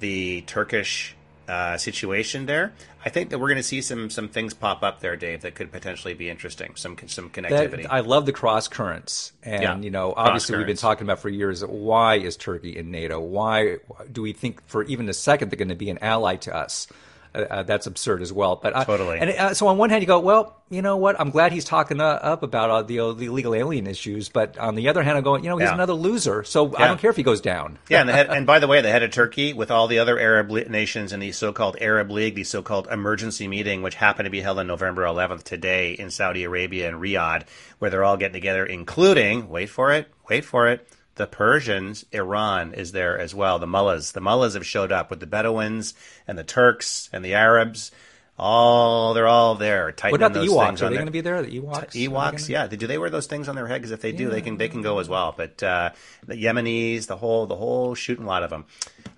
the 0.00 0.42
Turkish 0.42 1.14
uh, 1.48 1.76
situation 1.76 2.46
there, 2.46 2.72
I 3.04 3.08
think 3.08 3.30
that 3.30 3.38
we're 3.38 3.46
going 3.46 3.58
to 3.58 3.62
see 3.62 3.82
some 3.82 4.10
some 4.10 4.28
things 4.28 4.52
pop 4.52 4.82
up 4.82 4.98
there, 4.98 5.14
Dave, 5.14 5.42
that 5.42 5.54
could 5.54 5.70
potentially 5.70 6.12
be 6.12 6.28
interesting. 6.28 6.74
Some 6.74 6.96
some 7.06 7.30
connectivity. 7.30 7.82
That, 7.82 7.92
I 7.92 8.00
love 8.00 8.26
the 8.26 8.32
cross 8.32 8.66
currents, 8.66 9.32
and 9.44 9.62
Yeah, 9.62 9.78
you 9.78 9.90
know, 9.90 10.12
obviously 10.16 10.56
we've 10.56 10.66
been 10.66 10.76
talking 10.76 11.06
about 11.06 11.20
for 11.20 11.28
years. 11.28 11.64
Why 11.64 12.16
is 12.16 12.36
Turkey 12.36 12.76
in 12.76 12.90
NATO? 12.90 13.20
Why 13.20 13.76
do 14.10 14.22
we 14.22 14.32
think 14.32 14.60
for 14.66 14.82
even 14.82 15.08
a 15.08 15.14
second 15.14 15.50
they're 15.50 15.56
going 15.56 15.68
to 15.68 15.76
be 15.76 15.88
an 15.88 15.98
ally 15.98 16.34
to 16.36 16.54
us? 16.54 16.88
Uh, 17.36 17.40
uh, 17.50 17.62
that's 17.62 17.86
absurd 17.86 18.22
as 18.22 18.32
well. 18.32 18.56
But 18.56 18.74
I- 18.76 18.84
Totally. 18.84 19.18
And 19.18 19.30
uh, 19.30 19.54
so 19.54 19.66
on 19.68 19.78
one 19.78 19.90
hand, 19.90 20.02
you 20.02 20.06
go, 20.06 20.20
well, 20.20 20.56
you 20.70 20.82
know 20.82 20.96
what? 20.96 21.20
I'm 21.20 21.30
glad 21.30 21.52
he's 21.52 21.64
talking 21.64 22.00
uh, 22.00 22.04
up 22.04 22.42
about 22.42 22.70
uh, 22.70 22.82
the, 22.82 22.96
the 23.14 23.26
illegal 23.26 23.54
alien 23.54 23.86
issues. 23.86 24.28
But 24.28 24.58
on 24.58 24.74
the 24.74 24.88
other 24.88 25.02
hand, 25.02 25.16
I'm 25.18 25.22
going, 25.24 25.44
you 25.44 25.50
know, 25.50 25.58
he's 25.58 25.68
Yeah. 25.68 25.74
another 25.74 25.92
loser. 25.92 26.42
So 26.44 26.74
I 26.76 26.88
don't 26.88 26.98
care 27.00 27.10
if 27.10 27.16
he 27.16 27.22
goes 27.22 27.40
down. 27.40 27.78
Yeah, 27.88 28.00
and, 28.00 28.08
the 28.08 28.12
head, 28.14 28.28
and 28.30 28.46
by 28.46 28.58
the 28.58 28.66
way, 28.66 28.80
the 28.80 28.90
head 28.90 29.02
of 29.02 29.10
Turkey, 29.10 29.52
with 29.52 29.70
all 29.70 29.86
the 29.86 29.98
other 30.00 30.18
Arab 30.18 30.50
li- 30.50 30.64
nations 30.68 31.12
in 31.12 31.20
the 31.20 31.32
so-called 31.32 31.76
Arab 31.80 32.10
League, 32.10 32.34
the 32.34 32.44
so-called 32.44 32.88
emergency 32.90 33.46
meeting, 33.48 33.82
which 33.82 33.94
happened 33.94 34.26
to 34.26 34.30
be 34.30 34.40
held 34.40 34.58
on 34.58 34.66
November 34.66 35.02
11th 35.04 35.42
today 35.44 35.92
in 35.92 36.10
Saudi 36.10 36.44
Arabia 36.44 36.88
and 36.88 37.00
Riyadh, 37.00 37.44
where 37.78 37.90
they're 37.90 38.04
all 38.04 38.16
getting 38.16 38.32
together, 38.34 38.64
including, 38.66 39.48
wait 39.48 39.66
for 39.70 39.92
it, 39.92 40.08
wait 40.28 40.44
for 40.44 40.68
it, 40.68 40.88
the 41.16 41.26
Persians, 41.26 42.04
Iran 42.12 42.74
is 42.74 42.92
there 42.92 43.18
as 43.18 43.34
well. 43.34 43.58
The 43.58 43.66
mullahs, 43.66 44.12
the 44.12 44.20
mullahs 44.20 44.54
have 44.54 44.66
showed 44.66 44.92
up 44.92 45.10
with 45.10 45.20
the 45.20 45.26
Bedouins 45.26 45.94
and 46.26 46.38
the 46.38 46.44
Turks 46.44 47.10
and 47.12 47.24
the 47.24 47.34
Arabs. 47.34 47.90
All 48.38 49.14
they're 49.14 49.26
all 49.26 49.54
there. 49.54 49.94
What 49.98 50.12
about 50.12 50.34
the 50.34 50.40
Ewoks? 50.40 50.82
Are 50.82 50.90
they 50.90 50.96
going 50.96 51.06
to 51.06 51.12
be 51.12 51.22
there? 51.22 51.40
The 51.40 51.58
Ewoks? 51.58 51.92
They 51.92 52.06
Ewoks, 52.06 52.50
yeah. 52.50 52.66
Do 52.66 52.86
they 52.86 52.98
wear 52.98 53.08
those 53.08 53.26
things 53.26 53.48
on 53.48 53.54
their 53.54 53.66
head? 53.66 53.80
Because 53.80 53.92
if 53.92 54.02
they 54.02 54.12
do, 54.12 54.28
they 54.28 54.42
can 54.42 54.58
they 54.58 54.68
can 54.68 54.82
go 54.82 54.98
as 54.98 55.08
well. 55.08 55.32
But 55.34 55.62
uh, 55.62 55.92
the 56.26 56.34
Yemenis, 56.34 57.06
the 57.06 57.16
whole 57.16 57.46
the 57.46 57.56
whole 57.56 57.94
shooting 57.94 58.26
lot 58.26 58.42
of 58.42 58.50
them. 58.50 58.66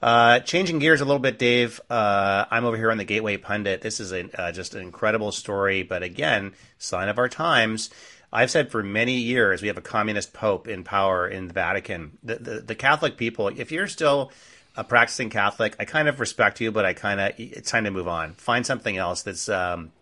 Uh, 0.01 0.39
changing 0.39 0.79
gears 0.79 1.01
a 1.01 1.05
little 1.05 1.19
bit, 1.19 1.37
Dave. 1.37 1.81
Uh, 1.91 2.45
I'm 2.49 2.65
over 2.65 2.77
here 2.77 2.93
on 2.93 2.99
the 2.99 3.05
Gateway 3.05 3.37
Pundit. 3.39 3.81
This 3.81 3.99
is 3.99 4.13
a, 4.13 4.41
uh, 4.41 4.53
just 4.53 4.77
an 4.77 4.83
incredible 4.83 5.33
story, 5.33 5.83
but 5.83 6.05
again, 6.05 6.53
sign 6.79 7.09
of 7.09 7.19
our 7.19 7.29
times. 7.29 7.91
I've 8.33 8.51
said 8.51 8.71
for 8.71 8.83
many 8.83 9.15
years 9.15 9.63
we 9.63 9.69
have 9.69 9.79
a 9.79 9.83
communist 9.83 10.33
pope 10.33 10.69
in 10.69 10.85
power 10.85 11.27
in 11.27 11.49
the 11.49 11.55
Vatican. 11.55 12.19
The, 12.23 12.37
the, 12.37 12.61
the 12.61 12.75
Catholic 12.75 13.17
people, 13.17 13.49
if 13.49 13.73
you're 13.73 13.87
still 13.87 14.33
a 14.77 14.85
practicing 14.85 15.31
Catholic, 15.31 15.77
I 15.79 15.85
kind 15.85 16.09
of 16.09 16.21
respect 16.21 16.61
you, 16.61 16.71
but 16.71 16.85
I 16.85 16.93
kind 16.93 17.21
of 17.21 17.33
it's 17.39 17.71
time 17.71 17.85
to 17.85 17.91
move 17.91 18.09
on. 18.09 18.35
Find 18.35 18.65
something 18.67 18.97
else 18.97 19.23
that's 19.23 19.49
um, 19.49 19.93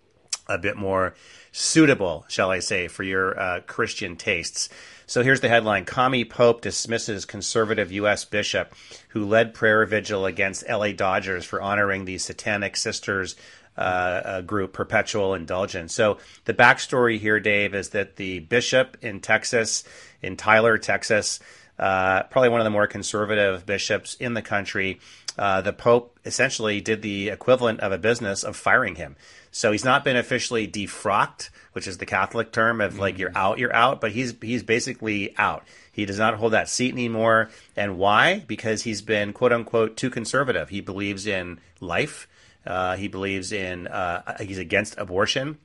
a 0.48 0.58
bit 0.58 0.76
more 0.76 1.14
suitable, 1.52 2.24
shall 2.28 2.50
I 2.50 2.58
say, 2.58 2.88
for 2.88 3.02
your 3.02 3.38
uh, 3.38 3.60
Christian 3.60 4.16
tastes. 4.16 4.68
So 5.06 5.22
here's 5.22 5.40
the 5.40 5.48
headline 5.48 5.84
Commie 5.84 6.24
Pope 6.24 6.62
dismisses 6.62 7.24
conservative 7.24 7.92
U.S. 7.92 8.24
bishop 8.24 8.74
who 9.10 9.24
led 9.24 9.54
prayer 9.54 9.86
vigil 9.86 10.26
against 10.26 10.64
L.A. 10.66 10.92
Dodgers 10.92 11.44
for 11.44 11.62
honoring 11.62 12.04
the 12.04 12.18
Satanic 12.18 12.76
Sisters 12.76 13.36
uh, 13.76 14.40
group, 14.42 14.72
Perpetual 14.72 15.34
Indulgence. 15.34 15.94
So 15.94 16.18
the 16.44 16.54
backstory 16.54 17.18
here, 17.18 17.40
Dave, 17.40 17.74
is 17.74 17.90
that 17.90 18.16
the 18.16 18.40
bishop 18.40 18.96
in 19.02 19.20
Texas, 19.20 19.84
in 20.22 20.36
Tyler, 20.36 20.78
Texas, 20.78 21.40
uh, 21.78 22.22
probably 22.24 22.48
one 22.48 22.60
of 22.60 22.64
the 22.64 22.70
more 22.70 22.86
conservative 22.86 23.66
bishops 23.66 24.14
in 24.14 24.34
the 24.34 24.42
country, 24.42 24.98
uh, 25.38 25.60
the 25.60 25.72
Pope 25.72 26.18
essentially 26.24 26.80
did 26.80 27.02
the 27.02 27.28
equivalent 27.28 27.80
of 27.80 27.92
a 27.92 27.98
business 27.98 28.42
of 28.42 28.56
firing 28.56 28.94
him. 28.94 29.16
So 29.50 29.72
he's 29.72 29.84
not 29.84 30.04
been 30.04 30.16
officially 30.16 30.66
defrocked, 30.66 31.50
which 31.72 31.86
is 31.86 31.98
the 31.98 32.06
Catholic 32.06 32.52
term 32.52 32.80
of 32.80 32.98
like 32.98 33.18
you're 33.18 33.36
out, 33.36 33.58
you're 33.58 33.74
out, 33.74 34.00
but 34.00 34.12
he's 34.12 34.34
he's 34.40 34.62
basically 34.62 35.36
out. 35.38 35.64
He 35.92 36.04
does 36.04 36.18
not 36.18 36.34
hold 36.34 36.52
that 36.52 36.68
seat 36.68 36.92
anymore. 36.92 37.50
And 37.74 37.98
why? 37.98 38.40
Because 38.46 38.82
he's 38.82 39.02
been 39.02 39.32
quote 39.32 39.52
unquote 39.52 39.96
too 39.96 40.10
conservative. 40.10 40.68
He 40.68 40.80
believes 40.80 41.26
in 41.26 41.58
life. 41.80 42.28
Uh, 42.66 42.96
he 42.96 43.08
believes 43.08 43.52
in 43.52 43.86
uh, 43.86 44.36
he's 44.40 44.58
against 44.58 44.98
abortion. 44.98 45.58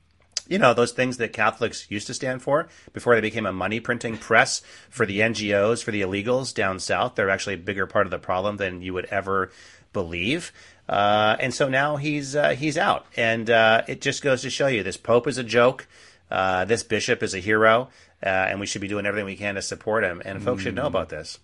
You 0.48 0.58
know 0.58 0.74
those 0.74 0.92
things 0.92 1.18
that 1.18 1.32
Catholics 1.32 1.86
used 1.88 2.08
to 2.08 2.14
stand 2.14 2.42
for 2.42 2.68
before 2.92 3.14
they 3.14 3.20
became 3.20 3.46
a 3.46 3.52
money 3.52 3.80
printing 3.80 4.18
press 4.18 4.60
for 4.90 5.06
the 5.06 5.20
NGOs 5.20 5.82
for 5.82 5.92
the 5.92 6.02
illegals 6.02 6.52
down 6.52 6.78
south. 6.78 7.14
They're 7.14 7.30
actually 7.30 7.54
a 7.54 7.58
bigger 7.58 7.86
part 7.86 8.06
of 8.06 8.10
the 8.10 8.18
problem 8.18 8.56
than 8.56 8.82
you 8.82 8.92
would 8.92 9.06
ever 9.06 9.50
believe. 9.92 10.52
Uh, 10.88 11.36
and 11.38 11.54
so 11.54 11.68
now 11.68 11.96
he's 11.96 12.34
uh, 12.34 12.50
he's 12.50 12.76
out, 12.76 13.06
and 13.16 13.48
uh, 13.48 13.82
it 13.86 14.00
just 14.00 14.22
goes 14.22 14.42
to 14.42 14.50
show 14.50 14.66
you 14.66 14.82
this 14.82 14.96
Pope 14.96 15.28
is 15.28 15.38
a 15.38 15.44
joke. 15.44 15.86
Uh, 16.30 16.64
this 16.64 16.82
bishop 16.82 17.22
is 17.22 17.34
a 17.34 17.38
hero, 17.38 17.88
uh, 18.22 18.26
and 18.26 18.58
we 18.58 18.66
should 18.66 18.80
be 18.80 18.88
doing 18.88 19.06
everything 19.06 19.26
we 19.26 19.36
can 19.36 19.54
to 19.54 19.62
support 19.62 20.02
him. 20.02 20.22
And 20.24 20.42
folks 20.42 20.62
should 20.62 20.74
know 20.74 20.86
about 20.86 21.08
this. 21.08 21.38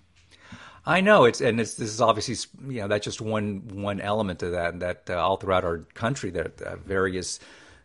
I 0.88 1.02
know 1.02 1.24
it's 1.24 1.42
and 1.42 1.60
it's, 1.60 1.74
this 1.74 1.90
is 1.90 2.00
obviously 2.00 2.36
you 2.72 2.80
know 2.80 2.88
that's 2.88 3.04
just 3.04 3.20
one 3.20 3.62
one 3.74 4.00
element 4.00 4.42
of 4.42 4.52
that 4.52 4.80
that 4.80 5.10
uh, 5.10 5.16
all 5.16 5.36
throughout 5.36 5.64
our 5.64 5.78
country 5.92 6.30
that 6.30 6.62
uh, 6.62 6.76
various 6.76 7.38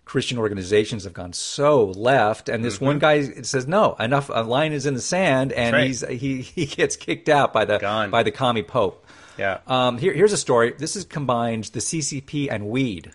Christian 0.06 0.38
organizations 0.38 1.04
have 1.04 1.14
gone 1.14 1.34
so 1.34 1.86
left, 1.86 2.48
and 2.48 2.64
this 2.64 2.76
mm-hmm. 2.76 2.86
one 2.86 3.00
guy 3.00 3.24
says 3.42 3.68
no, 3.68 3.96
enough. 4.00 4.30
A 4.34 4.42
line 4.44 4.72
is 4.72 4.86
in 4.86 4.94
the 4.94 5.02
sand, 5.02 5.52
and 5.52 5.74
right. 5.74 5.88
he's 5.88 6.08
he 6.08 6.42
he 6.42 6.66
gets 6.66 6.96
kicked 6.96 7.28
out 7.28 7.52
by 7.52 7.66
the 7.66 7.78
Gone. 7.78 8.10
by 8.10 8.24
the 8.24 8.32
commie 8.32 8.64
pope. 8.64 9.06
Yeah. 9.38 9.60
Um, 9.68 9.98
here, 9.98 10.14
here's 10.14 10.34
a 10.34 10.38
story. 10.38 10.74
This 10.78 10.96
is 10.96 11.04
combined 11.04 11.66
the 11.66 11.80
CCP 11.80 12.48
and 12.50 12.68
weed. 12.70 13.12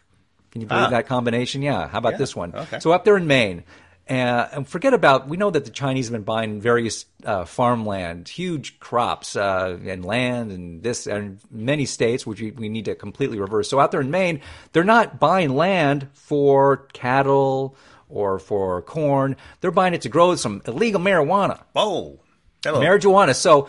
Can 0.50 0.60
you 0.60 0.66
believe 0.66 0.84
ah. 0.84 0.90
that 0.90 1.06
combination? 1.06 1.62
Yeah. 1.62 1.88
How 1.88 1.98
about 1.98 2.12
yeah. 2.12 2.18
this 2.18 2.36
one? 2.36 2.54
Okay. 2.54 2.80
So 2.80 2.92
up 2.92 3.04
there 3.04 3.16
in 3.16 3.26
Maine, 3.26 3.64
uh, 4.08 4.48
and 4.52 4.66
forget 4.66 4.94
about 4.94 5.28
we 5.28 5.36
know 5.36 5.50
that 5.50 5.64
the 5.64 5.70
Chinese 5.70 6.06
have 6.06 6.12
been 6.12 6.22
buying 6.22 6.60
various 6.60 7.04
uh, 7.24 7.44
farmland, 7.44 8.28
huge 8.28 8.80
crops 8.80 9.36
uh, 9.36 9.78
and 9.84 10.04
land, 10.04 10.50
and 10.50 10.82
this 10.82 11.06
and 11.06 11.40
many 11.50 11.84
states, 11.84 12.26
which 12.26 12.40
we, 12.40 12.50
we 12.52 12.68
need 12.68 12.86
to 12.86 12.94
completely 12.94 13.38
reverse. 13.38 13.68
So 13.68 13.78
out 13.78 13.90
there 13.90 14.00
in 14.00 14.10
Maine, 14.10 14.40
they're 14.72 14.84
not 14.84 15.20
buying 15.20 15.50
land 15.50 16.08
for 16.14 16.88
cattle 16.94 17.76
or 18.08 18.38
for 18.38 18.80
corn. 18.82 19.36
They're 19.60 19.70
buying 19.70 19.92
it 19.92 20.02
to 20.02 20.08
grow 20.08 20.34
some 20.36 20.62
illegal 20.66 21.00
marijuana. 21.00 21.62
Whoa, 21.72 22.18
Hello. 22.64 22.80
marijuana. 22.80 23.34
So 23.34 23.68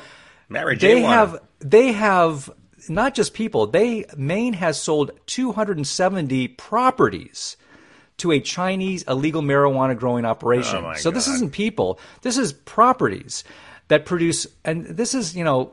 marijuana. 0.50 0.80
they 0.80 1.02
have 1.02 1.40
they 1.60 1.92
have 1.92 2.50
not 2.88 3.14
just 3.14 3.34
people. 3.34 3.68
They 3.68 4.06
Maine 4.16 4.54
has 4.54 4.82
sold 4.82 5.12
270 5.26 6.48
properties 6.50 7.58
to 8.20 8.32
a 8.32 8.40
Chinese 8.40 9.04
illegal 9.04 9.42
marijuana 9.42 9.98
growing 9.98 10.26
operation. 10.26 10.84
Oh 10.86 10.94
so 10.94 11.12
God. 11.12 11.18
this 11.18 11.28
isn't 11.28 11.52
people. 11.52 12.00
This 12.22 12.38
is 12.38 12.54
properties 12.54 13.44
that 13.88 14.06
produce, 14.06 14.48
and 14.64 14.86
this 14.86 15.14
is 15.14 15.36
you 15.36 15.44
know 15.44 15.72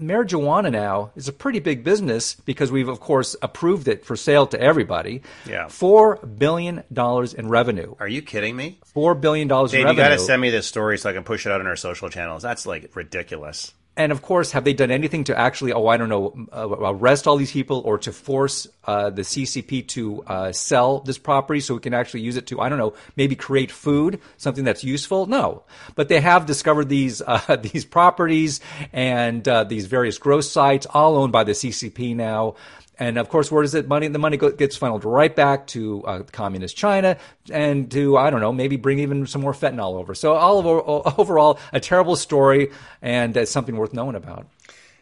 marijuana 0.00 0.72
now 0.72 1.10
is 1.16 1.28
a 1.28 1.32
pretty 1.32 1.58
big 1.58 1.84
business 1.84 2.34
because 2.34 2.72
we've 2.72 2.88
of 2.88 2.98
course 3.00 3.36
approved 3.42 3.88
it 3.88 4.04
for 4.04 4.16
sale 4.16 4.46
to 4.46 4.60
everybody. 4.60 5.22
Yeah, 5.46 5.68
four 5.68 6.16
billion 6.16 6.82
dollars 6.92 7.34
in 7.34 7.48
revenue. 7.48 7.94
Are 8.00 8.08
you 8.08 8.22
kidding 8.22 8.56
me? 8.56 8.78
Four 8.86 9.14
billion 9.14 9.48
dollars 9.48 9.74
in 9.74 9.84
revenue. 9.84 10.02
You 10.02 10.08
got 10.08 10.14
to 10.14 10.18
send 10.18 10.40
me 10.40 10.50
this 10.50 10.66
story 10.66 10.98
so 10.98 11.10
I 11.10 11.12
can 11.12 11.24
push 11.24 11.46
it 11.46 11.52
out 11.52 11.60
on 11.60 11.66
our 11.66 11.76
social 11.76 12.08
channels. 12.08 12.42
That's 12.42 12.66
like 12.66 12.94
ridiculous. 12.94 13.72
And 13.96 14.12
of 14.12 14.20
course, 14.20 14.52
have 14.52 14.64
they 14.64 14.74
done 14.74 14.90
anything 14.90 15.24
to 15.24 15.38
actually, 15.38 15.72
oh, 15.72 15.86
I 15.86 15.96
don't 15.96 16.10
know, 16.10 16.46
uh, 16.52 16.68
arrest 16.68 17.26
all 17.26 17.36
these 17.36 17.52
people 17.52 17.80
or 17.84 17.96
to 17.98 18.12
force 18.12 18.66
uh, 18.84 19.08
the 19.08 19.22
CCP 19.22 19.88
to 19.88 20.22
uh, 20.26 20.52
sell 20.52 21.00
this 21.00 21.16
property 21.16 21.60
so 21.60 21.74
we 21.74 21.80
can 21.80 21.94
actually 21.94 22.20
use 22.20 22.36
it 22.36 22.46
to, 22.48 22.60
I 22.60 22.68
don't 22.68 22.78
know, 22.78 22.92
maybe 23.16 23.36
create 23.36 23.70
food, 23.70 24.20
something 24.36 24.64
that's 24.64 24.84
useful? 24.84 25.24
No. 25.24 25.62
But 25.94 26.08
they 26.08 26.20
have 26.20 26.44
discovered 26.44 26.90
these 26.90 27.22
uh, 27.22 27.56
these 27.62 27.86
properties 27.86 28.60
and 28.92 29.46
uh, 29.48 29.64
these 29.64 29.86
various 29.86 30.18
growth 30.18 30.44
sites, 30.44 30.86
all 30.86 31.16
owned 31.16 31.32
by 31.32 31.44
the 31.44 31.52
CCP 31.52 32.14
now. 32.14 32.56
And 32.98 33.18
of 33.18 33.28
course, 33.28 33.50
where 33.50 33.62
does 33.62 33.74
it 33.74 33.88
money? 33.88 34.08
The 34.08 34.18
money 34.18 34.36
gets 34.36 34.76
funneled 34.76 35.04
right 35.04 35.34
back 35.34 35.66
to 35.68 36.02
uh, 36.04 36.22
communist 36.32 36.76
China 36.76 37.18
and 37.50 37.90
to 37.90 38.16
I 38.16 38.30
don't 38.30 38.40
know, 38.40 38.52
maybe 38.52 38.76
bring 38.76 39.00
even 39.00 39.26
some 39.26 39.42
more 39.42 39.52
fentanyl 39.52 39.94
over. 39.94 40.14
So 40.14 40.34
all 40.34 40.58
of, 40.58 40.66
overall, 41.18 41.58
a 41.72 41.80
terrible 41.80 42.16
story 42.16 42.70
and 43.02 43.36
uh, 43.36 43.44
something 43.44 43.76
worth 43.76 43.92
knowing 43.92 44.16
about. 44.16 44.46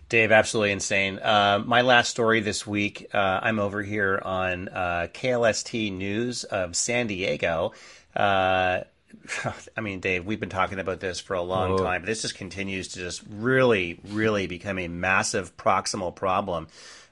Dave, 0.08 0.32
absolutely 0.32 0.72
insane. 0.72 1.18
Uh, 1.18 1.62
my 1.64 1.80
last 1.80 2.10
story 2.10 2.40
this 2.40 2.66
week, 2.66 3.08
uh, 3.14 3.40
I'm 3.42 3.58
over 3.58 3.82
here 3.82 4.20
on 4.22 4.68
uh, 4.68 5.08
KLST 5.12 5.92
News 5.92 6.44
of 6.44 6.76
San 6.76 7.06
Diego. 7.06 7.72
Uh, 8.14 8.80
I 9.76 9.80
mean, 9.80 10.00
Dave, 10.00 10.26
we've 10.26 10.40
been 10.40 10.50
talking 10.50 10.78
about 10.78 11.00
this 11.00 11.20
for 11.20 11.34
a 11.34 11.42
long 11.42 11.72
Whoa. 11.72 11.78
time, 11.78 12.02
but 12.02 12.06
this 12.06 12.22
just 12.22 12.34
continues 12.34 12.88
to 12.88 12.98
just 12.98 13.22
really, 13.30 13.98
really 14.08 14.46
become 14.46 14.78
a 14.78 14.88
massive 14.88 15.56
proximal 15.56 16.14
problem. 16.14 16.68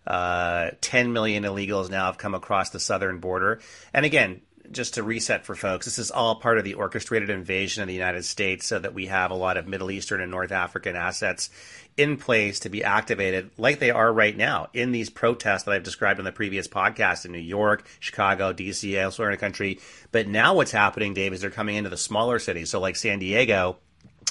Uh, 0.07 0.71
10 0.81 1.13
million 1.13 1.45
illegals 1.45 1.91
now 1.91 2.07
have 2.07 2.19
come 2.19 2.35
across 2.35 2.71
the 2.71 2.81
southern 2.81 3.19
border. 3.19 3.61
And 3.95 4.05
again, 4.05 4.41
just 4.71 4.95
to 4.95 5.03
reset 5.03 5.45
for 5.45 5.55
folks, 5.55 5.85
this 5.85 5.99
is 5.99 6.11
all 6.11 6.37
part 6.37 6.59
of 6.59 6.65
the 6.65 6.75
orchestrated 6.75 7.31
invasion 7.31 7.83
of 7.83 7.89
the 7.89 7.95
United 7.95 8.25
States 8.25 8.67
so 8.67 8.79
that 8.79 8.95
we 8.95 9.07
have 9.07 9.31
a 9.31 9.37
lot 9.37 9.57
of 9.57 9.67
Middle 9.67 9.91
Eastern 9.91 10.21
and 10.21 10.31
North 10.31 10.53
African 10.53 10.97
assets 10.97 11.51
in 11.97 12.17
place 12.17 12.61
to 12.61 12.71
be 12.71 12.83
activated 12.83 13.51
like 13.59 13.79
they 13.79 13.91
are 13.91 14.11
right 14.11 14.37
now 14.37 14.69
in 14.73 14.93
these 14.93 15.11
protests 15.11 15.65
that 15.65 15.73
I've 15.73 15.83
described 15.83 16.19
in 16.19 16.25
the 16.25 16.33
previous 16.33 16.69
podcast 16.69 17.27
in 17.27 17.33
New 17.33 17.39
York, 17.39 17.87
Chicago, 18.01 18.53
DC, 18.53 18.95
elsewhere 18.95 19.29
in 19.29 19.33
the 19.33 19.39
country. 19.39 19.79
But 20.11 20.27
now 20.27 20.55
what's 20.55 20.73
happening, 20.73 21.13
Dave, 21.13 21.33
is 21.33 21.43
they're 21.43 21.51
coming 21.51 21.77
into 21.77 21.91
the 21.91 21.97
smaller 21.97 22.39
cities. 22.39 22.71
So 22.71 22.81
like 22.81 22.97
San 22.97 23.19
Diego, 23.19 23.77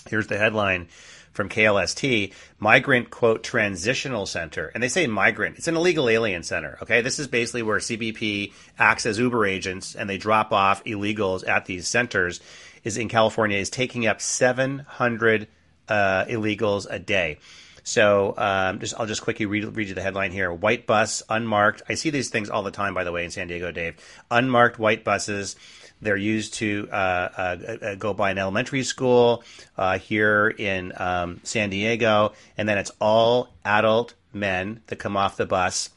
here's 0.10 0.27
the 0.27 0.38
headline 0.38 0.88
from 1.31 1.49
KLST, 1.49 2.33
migrant 2.59 3.09
quote 3.09 3.43
transitional 3.43 4.25
center. 4.25 4.71
And 4.73 4.83
they 4.83 4.89
say 4.89 5.07
migrant. 5.07 5.57
It's 5.57 5.67
an 5.67 5.75
illegal 5.75 6.09
alien 6.09 6.43
center. 6.43 6.77
Okay. 6.81 7.01
This 7.01 7.19
is 7.19 7.27
basically 7.27 7.63
where 7.63 7.79
CBP 7.79 8.53
acts 8.77 9.05
as 9.05 9.19
Uber 9.19 9.45
agents 9.45 9.95
and 9.95 10.09
they 10.09 10.17
drop 10.17 10.51
off 10.51 10.83
illegals 10.83 11.47
at 11.47 11.65
these 11.65 11.87
centers 11.87 12.41
is 12.83 12.97
in 12.97 13.09
California 13.09 13.57
is 13.57 13.69
taking 13.69 14.07
up 14.07 14.21
700 14.21 15.47
uh, 15.87 16.25
illegals 16.25 16.87
a 16.89 16.99
day. 16.99 17.37
So 17.83 18.35
um, 18.37 18.79
just 18.79 18.93
I'll 18.99 19.07
just 19.07 19.23
quickly 19.23 19.45
read, 19.45 19.75
read 19.75 19.89
you 19.89 19.95
the 19.95 20.01
headline 20.01 20.31
here. 20.31 20.53
White 20.53 20.85
bus, 20.85 21.23
unmarked. 21.29 21.81
I 21.89 21.95
see 21.95 22.09
these 22.09 22.29
things 22.29 22.49
all 22.49 22.63
the 22.63 22.71
time, 22.71 22.93
by 22.93 23.03
the 23.03 23.11
way, 23.11 23.25
in 23.25 23.31
San 23.31 23.47
Diego, 23.47 23.71
Dave. 23.71 23.95
Unmarked 24.29 24.77
white 24.77 25.03
buses 25.03 25.55
they're 26.01 26.17
used 26.17 26.55
to 26.55 26.87
uh, 26.91 26.95
uh, 26.95 27.75
uh, 27.81 27.95
go 27.95 28.13
by 28.13 28.31
an 28.31 28.37
elementary 28.37 28.83
school 28.83 29.43
uh, 29.77 29.99
here 29.99 30.49
in 30.49 30.93
um, 30.97 31.39
San 31.43 31.69
Diego, 31.69 32.33
and 32.57 32.67
then 32.67 32.77
it's 32.77 32.91
all 32.99 33.49
adult 33.63 34.13
men 34.33 34.81
that 34.87 34.97
come 34.97 35.15
off 35.15 35.37
the 35.37 35.45
bus. 35.45 35.89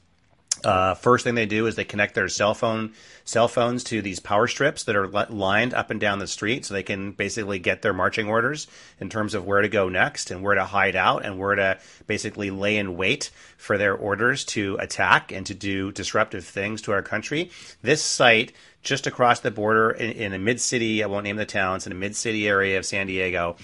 Uh, 0.65 0.95
first 0.95 1.25
thing 1.25 1.35
they 1.35 1.47
do 1.47 1.67
is 1.67 1.75
they 1.75 1.85
connect 1.85 2.15
their 2.15 2.29
cell 2.29 2.55
phone 2.55 2.93
cell 3.25 3.49
phones 3.49 3.85
to 3.85 4.03
these 4.03 4.21
power 4.21 4.47
strips 4.47 4.85
that 4.85 4.97
are 4.97 5.09
lined 5.09 5.75
up 5.75 5.91
and 5.91 6.01
down 6.01 6.19
the 6.19 6.27
street, 6.27 6.65
so 6.65 6.75
they 6.75 6.83
can 6.83 7.13
basically 7.13 7.59
get 7.59 7.83
their 7.83 7.93
marching 7.93 8.29
orders 8.29 8.67
in 9.01 9.09
terms 9.09 9.35
of 9.35 9.47
where 9.47 9.63
to 9.63 9.69
go 9.69 9.89
next 9.89 10.31
and 10.31 10.43
where 10.43 10.55
to 10.55 10.65
hide 10.65 10.97
out 10.97 11.25
and 11.25 11.39
where 11.39 11.55
to 11.55 11.79
basically 12.07 12.51
lay 12.51 12.77
in 12.77 12.97
wait 12.97 13.31
for 13.57 13.79
their 13.79 13.95
orders 13.95 14.45
to 14.45 14.77
attack 14.81 15.33
and 15.33 15.47
to 15.47 15.55
do 15.55 15.91
disruptive 15.93 16.45
things 16.45 16.83
to 16.83 16.93
our 16.93 17.03
country. 17.03 17.51
This 17.83 18.03
site 18.03 18.53
just 18.83 19.07
across 19.07 19.41
the 19.41 19.51
border 19.51 19.91
in, 19.91 20.13
in 20.13 20.33
a 20.35 20.39
mid 20.39 20.61
city. 20.61 21.03
I 21.03 21.07
won't 21.07 21.25
name 21.25 21.37
the 21.37 21.47
towns 21.47 21.87
in 21.87 21.93
a 21.93 21.97
mid 21.97 22.15
city 22.15 22.47
area 22.47 22.79
of 22.79 22.87
San 22.87 23.07
Diego. 23.07 23.57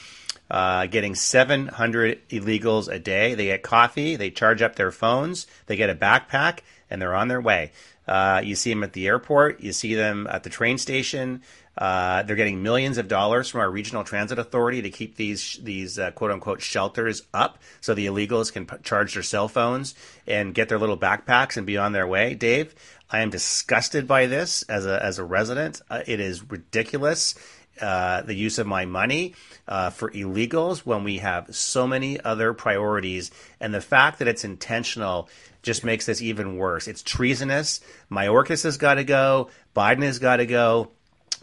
Uh, 0.50 0.86
getting 0.86 1.14
700 1.14 2.28
illegals 2.28 2.92
a 2.92 2.98
day. 2.98 3.34
They 3.34 3.44
get 3.46 3.62
coffee, 3.62 4.16
they 4.16 4.30
charge 4.30 4.62
up 4.62 4.74
their 4.74 4.90
phones, 4.90 5.46
they 5.66 5.76
get 5.76 5.90
a 5.90 5.94
backpack, 5.94 6.58
and 6.90 7.00
they're 7.00 7.14
on 7.14 7.28
their 7.28 7.40
way. 7.40 7.72
Uh, 8.06 8.40
you 8.44 8.56
see 8.56 8.70
them 8.70 8.82
at 8.82 8.92
the 8.92 9.06
airport. 9.06 9.60
You 9.60 9.72
see 9.72 9.94
them 9.94 10.26
at 10.28 10.42
the 10.42 10.50
train 10.50 10.78
station. 10.78 11.42
Uh, 11.78 12.22
they're 12.24 12.36
getting 12.36 12.62
millions 12.62 12.98
of 12.98 13.08
dollars 13.08 13.48
from 13.48 13.60
our 13.60 13.70
regional 13.70 14.04
transit 14.04 14.38
authority 14.38 14.82
to 14.82 14.90
keep 14.90 15.16
these 15.16 15.58
these 15.62 15.98
uh, 15.98 16.10
quote 16.10 16.30
unquote 16.30 16.60
shelters 16.60 17.22
up, 17.32 17.58
so 17.80 17.94
the 17.94 18.06
illegals 18.06 18.52
can 18.52 18.66
p- 18.66 18.76
charge 18.82 19.14
their 19.14 19.22
cell 19.22 19.48
phones 19.48 19.94
and 20.26 20.52
get 20.52 20.68
their 20.68 20.78
little 20.78 20.98
backpacks 20.98 21.56
and 21.56 21.66
be 21.66 21.78
on 21.78 21.92
their 21.92 22.06
way. 22.06 22.34
Dave, 22.34 22.74
I 23.10 23.20
am 23.20 23.30
disgusted 23.30 24.06
by 24.06 24.26
this 24.26 24.62
as 24.64 24.84
a 24.84 25.02
as 25.02 25.18
a 25.18 25.24
resident. 25.24 25.80
Uh, 25.88 26.02
it 26.06 26.20
is 26.20 26.50
ridiculous. 26.50 27.34
Uh, 27.80 28.22
the 28.22 28.34
use 28.34 28.58
of 28.58 28.66
my 28.66 28.84
money 28.84 29.34
uh, 29.66 29.90
for 29.90 30.10
illegals 30.10 30.80
when 30.80 31.02
we 31.02 31.18
have 31.18 31.54
so 31.54 31.86
many 31.86 32.20
other 32.20 32.52
priorities, 32.52 33.30
and 33.58 33.72
the 33.72 33.80
fact 33.80 34.18
that 34.18 34.28
it's 34.28 34.44
intentional 34.44 35.28
just 35.62 35.84
makes 35.84 36.06
this 36.06 36.20
even 36.20 36.56
worse. 36.56 36.88
It's 36.88 37.02
treasonous. 37.02 37.80
Mayorkas 38.10 38.64
has 38.64 38.76
got 38.76 38.94
to 38.94 39.04
go. 39.04 39.50
Biden 39.74 40.02
has 40.02 40.18
got 40.18 40.36
to 40.36 40.46
go. 40.46 40.90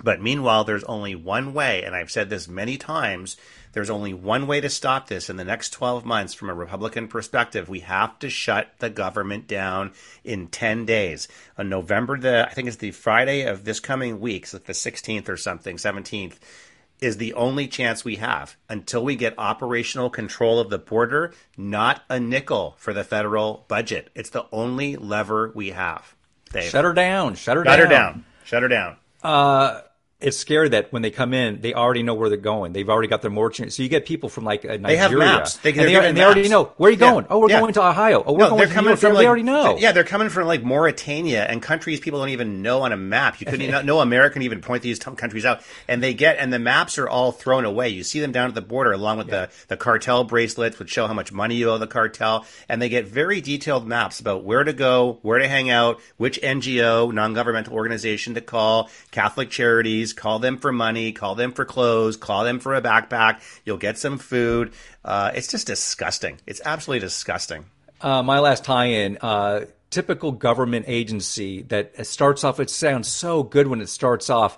But 0.04 0.22
meanwhile, 0.22 0.64
there's 0.64 0.84
only 0.84 1.16
one 1.16 1.54
way, 1.54 1.84
and 1.84 1.96
I've 1.96 2.12
said 2.12 2.30
this 2.30 2.48
many 2.48 2.78
times. 2.78 3.38
There's 3.78 3.92
only 3.92 4.16
one 4.16 4.48
way 4.48 4.60
to 4.60 4.72
stop 4.72 5.08
this 5.08 5.30
in 5.30 5.38
the 5.38 5.44
next 5.44 5.70
12 5.70 6.04
months 6.04 6.34
from 6.34 6.50
a 6.50 6.54
Republican 6.56 7.08
perspective. 7.08 7.70
We 7.70 7.82
have 7.82 8.18
to 8.18 8.28
shut 8.28 8.72
the 8.80 8.90
government 8.90 9.46
down 9.46 9.92
in 10.24 10.48
10 10.48 10.88
days. 10.88 11.28
On 11.60 11.70
November 11.70 12.18
the, 12.18 12.48
I 12.50 12.54
think 12.56 12.68
it's 12.68 12.78
the 12.78 12.90
Friday 12.90 13.44
of 13.44 13.66
this 13.66 13.80
coming 13.80 14.20
week, 14.20 14.48
so 14.48 14.58
the 14.58 14.74
16th 14.74 15.30
or 15.30 15.38
something, 15.38 15.78
17th, 15.78 16.38
is 17.02 17.18
the 17.18 17.36
only 17.36 17.68
chance 17.68 18.04
we 18.04 18.16
have 18.16 18.58
until 18.68 19.04
we 19.04 19.16
get 19.16 19.36
operational 19.38 20.10
control 20.10 20.60
of 20.60 20.72
the 20.72 20.80
border, 20.80 21.36
not 21.56 22.02
a 22.10 22.20
nickel 22.20 22.74
for 22.80 22.94
the 22.94 23.04
federal 23.04 23.64
budget. 23.68 24.10
It's 24.16 24.32
the 24.32 24.48
only 24.52 24.96
lever 24.96 25.52
we 25.54 25.70
have. 25.70 26.16
Dave. 26.52 26.72
Shut 26.72 26.84
her 26.84 26.94
down. 26.94 27.36
Shut 27.36 27.58
her 27.58 27.64
Shut 27.64 27.78
down. 27.78 27.80
her 27.80 27.88
down. 27.88 28.26
Shut 28.44 28.64
her 28.64 28.70
down. 28.70 28.98
Uh, 29.22 29.82
it's 30.20 30.36
scary 30.38 30.70
that 30.70 30.92
when 30.92 31.04
they 31.04 31.12
come 31.12 31.32
in, 31.32 31.62
they 31.62 31.76
already 31.76 32.02
know 32.02 32.16
where 32.16 32.28
they're 32.28 32.40
going. 32.40 32.74
They've 32.74 32.90
already 32.90 33.08
got 33.08 33.22
their 33.22 33.30
mortgage. 33.30 33.72
So 33.72 33.84
you 33.84 33.90
get 33.90 34.06
people 34.06 34.30
from 34.30 34.46
like 34.46 34.66
uh, 34.66 34.78
Nigeria. 34.78 34.88
They 34.88 34.96
have 34.98 35.12
maps. 35.14 35.58
They- 35.58 35.70
and 35.70 35.80
they, 35.82 35.96
and 35.96 36.18
they 36.18 36.24
already 36.24 36.50
know 36.50 36.74
where 36.78 36.90
are 36.90 36.92
you 36.92 36.98
Yeah. 37.00 37.12
going. 37.12 37.26
Oh, 37.30 37.38
we're 37.40 37.50
Yeah. 37.52 37.60
going 37.60 37.74
to 37.74 37.84
Ohio. 37.84 38.24
Oh, 38.26 38.34
we're 38.34 38.40
No, 38.40 38.50
going 38.50 38.58
they're 38.58 38.68
to 38.68 38.74
coming 38.74 38.96
from 38.96 39.14
they 39.14 39.28
already 39.28 39.44
know. 39.44 39.78
Yeah, 39.78 39.92
they're 39.92 40.04
coming 40.04 40.30
from 40.30 40.48
like 40.48 40.64
Mauritania 40.64 41.44
and 41.44 41.62
countries 41.62 42.00
people 42.00 42.20
don't 42.20 42.30
even 42.30 42.64
know 42.64 42.82
on 42.82 42.94
a 42.94 42.98
map. 42.98 43.40
You 43.40 43.46
couldn't 43.46 43.62
even, 43.68 43.86
no 43.86 44.00
American 44.00 44.42
even 44.42 44.60
point 44.62 44.82
these 44.82 44.98
t- 44.98 45.12
countries 45.12 45.46
out, 45.46 45.62
and 45.88 46.02
they 46.02 46.16
get 46.16 46.38
and 46.40 46.52
the 46.52 46.58
maps 46.60 46.98
are 46.98 47.08
all 47.08 47.32
thrown 47.32 47.64
away. 47.64 47.90
You 47.90 48.04
see 48.04 48.20
them 48.20 48.32
down 48.32 48.50
at 48.50 48.56
the 48.56 48.62
border 48.62 48.94
along 48.94 49.20
with 49.20 49.28
the 49.28 49.50
the 49.68 49.78
cartel 49.78 50.24
bracelets, 50.24 50.80
which 50.80 50.90
show 50.90 51.06
how 51.06 51.14
much 51.14 51.32
money 51.32 51.56
you 51.56 51.70
owe 51.70 51.78
the 51.78 51.86
cartel, 51.86 52.44
and 52.68 52.82
they 52.82 52.90
get 52.90 53.06
very 53.06 53.40
detailed 53.40 53.86
maps 53.88 54.20
about 54.20 54.44
where 54.44 54.64
to 54.64 54.74
go, 54.74 55.20
where 55.22 55.38
to 55.38 55.48
hang 55.48 55.70
out, 55.70 56.00
which 56.18 56.40
NGO, 56.42 57.14
non 57.14 57.36
governmental 57.36 57.74
organization 57.76 58.34
to 58.34 58.42
call, 58.42 58.90
Catholic 59.12 59.50
charities, 59.52 60.07
call 60.14 60.40
them 60.40 60.58
for 60.58 60.72
money, 60.72 61.12
call 61.12 61.36
them 61.36 61.52
for 61.52 61.66
clothes, 61.66 62.18
call 62.18 62.44
them 62.44 62.60
for 62.60 62.76
a 62.76 62.82
backpack. 62.82 63.42
You'll 63.66 63.78
get 63.78 63.98
some 63.98 64.18
food. 64.18 64.74
Uh, 65.04 65.32
it's 65.34 65.48
just 65.48 65.68
disgusting. 65.68 66.40
It's 66.46 66.62
absolutely 66.64 67.02
disgusting. 67.02 67.66
Uh, 68.02 68.24
my 68.24 68.40
last 68.40 68.64
tie-in. 68.64 69.18
Uh, 69.22 69.66
typical 69.90 70.32
government 70.32 70.86
agency 70.88 71.62
that 71.64 72.06
starts 72.06 72.44
off. 72.44 72.60
It 72.60 72.70
sounds 72.70 73.08
so 73.08 73.44
good 73.44 73.68
when 73.68 73.82
it 73.82 73.90
starts 73.90 74.30
off. 74.30 74.58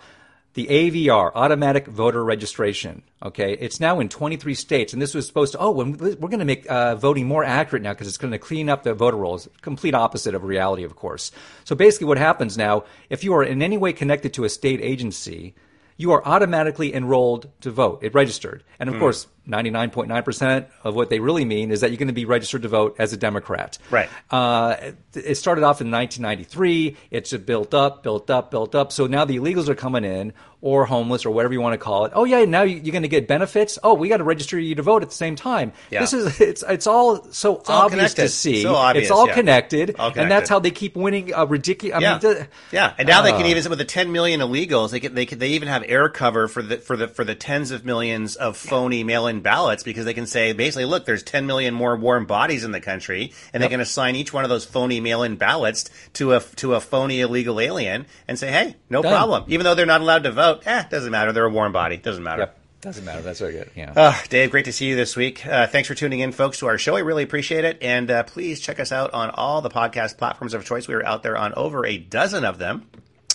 The 0.60 0.68
AVR, 0.68 1.32
automatic 1.36 1.88
voter 1.88 2.22
registration. 2.22 3.02
Okay, 3.24 3.54
it's 3.54 3.80
now 3.80 4.02
in 4.02 4.10
23 4.10 4.54
states, 4.56 4.92
and 4.92 5.02
this 5.02 5.14
was 5.14 5.26
supposed 5.26 5.54
to. 5.54 5.58
Oh, 5.58 5.72
when 5.72 5.94
we're 5.94 6.16
going 6.28 6.40
to 6.40 6.44
make 6.44 6.70
uh, 6.70 6.98
voting 6.98 7.28
more 7.28 7.46
accurate 7.46 7.82
now 7.82 7.94
because 7.94 8.10
it's 8.10 8.18
going 8.18 8.34
to 8.34 8.38
clean 8.38 8.68
up 8.68 8.84
the 8.84 8.94
voter 8.94 9.16
rolls. 9.16 9.48
Complete 9.62 9.96
opposite 9.96 10.36
of 10.36 10.44
reality, 10.44 10.84
of 10.84 10.98
course. 10.98 11.32
So 11.64 11.78
basically, 11.78 12.08
what 12.08 12.18
happens 12.18 12.58
now, 12.58 12.84
if 13.10 13.24
you 13.24 13.34
are 13.36 13.44
in 13.44 13.62
any 13.62 13.78
way 13.78 13.94
connected 13.94 14.34
to 14.34 14.44
a 14.44 14.50
state 14.50 14.82
agency, 14.82 15.56
you 15.96 16.12
are 16.12 16.28
automatically 16.28 16.94
enrolled 16.94 17.48
to 17.62 17.72
vote. 17.72 18.00
It 18.02 18.14
registered. 18.14 18.62
And 18.82 18.90
of 18.90 18.96
Hmm. 18.96 19.00
course, 19.00 19.28
99.9% 19.50 20.68
of 20.84 20.96
what 20.96 21.10
they 21.10 21.20
really 21.20 21.46
mean 21.46 21.72
is 21.72 21.82
that 21.82 21.90
you're 21.92 21.98
going 21.98 22.08
to 22.08 22.14
be 22.14 22.26
registered 22.26 22.62
to 22.62 22.68
vote 22.68 22.96
as 23.00 23.14
a 23.14 23.18
Democrat. 23.18 23.78
Right. 23.90 24.10
Uh, 24.30 24.92
it 25.14 25.36
started 25.36 25.64
off 25.64 25.82
in 25.82 25.92
1993. 25.92 26.96
It's 27.12 27.34
built 27.34 27.74
up, 27.74 28.04
built 28.04 28.30
up, 28.30 28.52
built 28.52 28.76
up. 28.76 28.92
So 28.92 29.08
now 29.08 29.26
the 29.26 29.38
illegals 29.38 29.68
are 29.70 29.76
coming 29.76 30.04
in, 30.04 30.34
or 30.62 30.86
homeless, 30.86 31.26
or 31.26 31.32
whatever 31.32 31.54
you 31.54 31.62
want 31.62 31.72
to 31.74 31.78
call 31.78 32.04
it. 32.04 32.12
Oh 32.14 32.26
yeah, 32.26 32.44
now 32.44 32.64
you- 32.64 32.82
you're 32.84 32.92
going 32.92 33.04
to 33.04 33.08
get 33.08 33.30
benefits. 33.30 33.80
Oh, 33.82 33.94
we 33.94 34.10
got 34.10 34.18
to 34.18 34.26
register 34.26 34.60
you 34.60 34.76
to 34.76 34.82
vote 34.82 35.04
at 35.04 35.10
the 35.10 35.16
same 35.16 35.38
time. 35.38 35.72
Yeah. 35.90 36.02
This 36.02 36.12
is 36.14 36.42
it's 36.42 36.64
it's 36.68 36.86
all 36.86 37.24
so 37.32 37.62
all 37.68 37.84
obvious 37.86 38.14
to 38.16 38.28
see. 38.28 38.62
So 38.64 38.76
obvious, 38.76 39.04
it's 39.04 39.12
all 39.12 39.28
yeah. 39.28 39.34
connected, 39.36 39.96
All 39.98 40.12
and 40.14 40.30
that's 40.30 40.50
how 40.50 40.60
they 40.60 40.72
keep 40.72 40.98
winning 40.98 41.32
a 41.34 41.46
ridiculous. 41.46 41.98
I 41.98 42.02
yeah, 42.02 42.20
mean, 42.22 42.48
yeah, 42.74 42.94
and 42.98 43.08
now 43.08 43.22
they 43.22 43.32
can 43.32 43.44
Uh. 43.44 43.48
even 43.48 43.70
with 43.70 43.80
the 43.80 43.86
10 43.86 44.12
million 44.12 44.42
illegals, 44.42 44.92
they 44.92 45.00
can, 45.00 45.16
they 45.16 45.26
can, 45.26 45.40
they 45.40 45.50
even 45.52 45.70
have 45.70 45.84
air 45.88 46.10
cover 46.10 46.50
for 46.50 46.62
the 46.62 46.78
for 46.78 46.98
the 46.98 47.08
for 47.08 47.24
the 47.24 47.36
tens 47.36 47.72
of 47.72 47.86
millions 47.86 48.36
of 48.36 48.58
phony 48.58 49.06
mail-in 49.06 49.39
ballots 49.42 49.84
because 49.84 50.06
they 50.06 50.14
can 50.14 50.26
say 50.26 50.54
basically, 50.54 50.86
look, 50.86 51.06
there's 51.06 51.24
10 51.24 51.46
million 51.46 51.74
more 51.74 51.96
warm 51.96 52.26
bodies 52.26 52.64
in 52.64 52.72
the 52.72 52.82
country, 52.82 53.34
and 53.54 53.64
they 53.64 53.68
can 53.68 53.80
assign 53.80 54.16
each 54.16 54.34
one 54.34 54.44
of 54.44 54.50
those 54.50 54.66
phony 54.66 55.00
mail-in 55.00 55.36
ballots 55.36 55.90
to 56.14 56.34
a 56.34 56.40
to 56.58 56.76
a 56.76 56.82
phony 56.82 57.22
illegal 57.22 57.60
alien 57.60 58.06
and 58.28 58.40
say, 58.40 58.52
hey, 58.52 58.76
no 58.90 59.02
Done. 59.02 59.12
problem, 59.12 59.44
even 59.48 59.64
though 59.64 59.76
they're 59.76 59.86
not 59.86 60.02
allowed 60.02 60.24
to 60.24 60.32
vote, 60.32 60.64
eh, 60.66 60.84
doesn't 60.90 61.12
matter, 61.12 61.32
they're 61.32 61.46
a 61.46 61.50
warm 61.50 61.72
body, 61.72 61.98
doesn't 61.98 62.24
matter. 62.24 62.44
Yep. 62.44 62.56
Doesn't 62.82 63.04
matter. 63.04 63.22
That's 63.22 63.40
very 63.40 63.52
good. 63.52 63.70
Yeah. 63.76 63.92
Uh, 63.94 64.16
Dave, 64.30 64.52
great 64.52 64.64
to 64.64 64.72
see 64.72 64.86
you 64.86 64.96
this 64.96 65.18
week. 65.18 65.46
Uh, 65.46 65.68
thanks 65.68 65.90
for 65.90 65.96
tuning 65.96 66.22
in, 66.22 66.32
folks, 66.32 66.60
to 66.60 66.68
our 66.68 66.78
show. 66.78 66.96
I 66.96 67.00
really 67.00 67.24
appreciate 67.24 67.66
it. 67.66 67.78
And 67.82 68.10
uh, 68.10 68.24
please 68.24 68.62
check 68.62 68.80
us 68.80 68.94
out 68.94 69.14
on 69.14 69.32
all 69.32 69.62
the 69.62 69.70
podcast 69.70 70.18
platforms 70.18 70.54
of 70.54 70.64
choice. 70.64 70.88
We 70.88 70.96
are 70.96 71.06
out 71.06 71.22
there 71.22 71.36
on 71.36 71.54
over 71.56 71.86
a 71.86 71.98
dozen 71.98 72.46
of 72.46 72.58
them. 72.58 72.88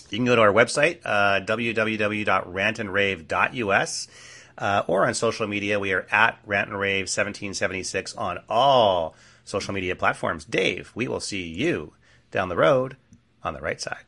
You 0.08 0.16
can 0.16 0.24
go 0.24 0.34
to 0.34 0.40
our 0.40 0.52
website, 0.52 1.00
uh, 1.04 1.40
www.rantandrave.us, 1.44 4.08
uh, 4.58 4.82
or 4.86 5.06
on 5.06 5.14
social 5.14 5.46
media. 5.46 5.80
We 5.80 5.92
are 5.92 6.06
at 6.10 6.38
Rant 6.44 6.70
and 6.70 6.78
Rave 6.78 7.04
1776 7.04 8.14
on 8.16 8.38
all 8.48 9.14
social 9.44 9.74
media 9.74 9.96
platforms. 9.96 10.44
Dave, 10.44 10.92
we 10.94 11.08
will 11.08 11.20
see 11.20 11.42
you 11.42 11.92
down 12.30 12.48
the 12.48 12.56
road 12.56 12.96
on 13.42 13.54
the 13.54 13.60
right 13.60 13.80
side. 13.80 14.04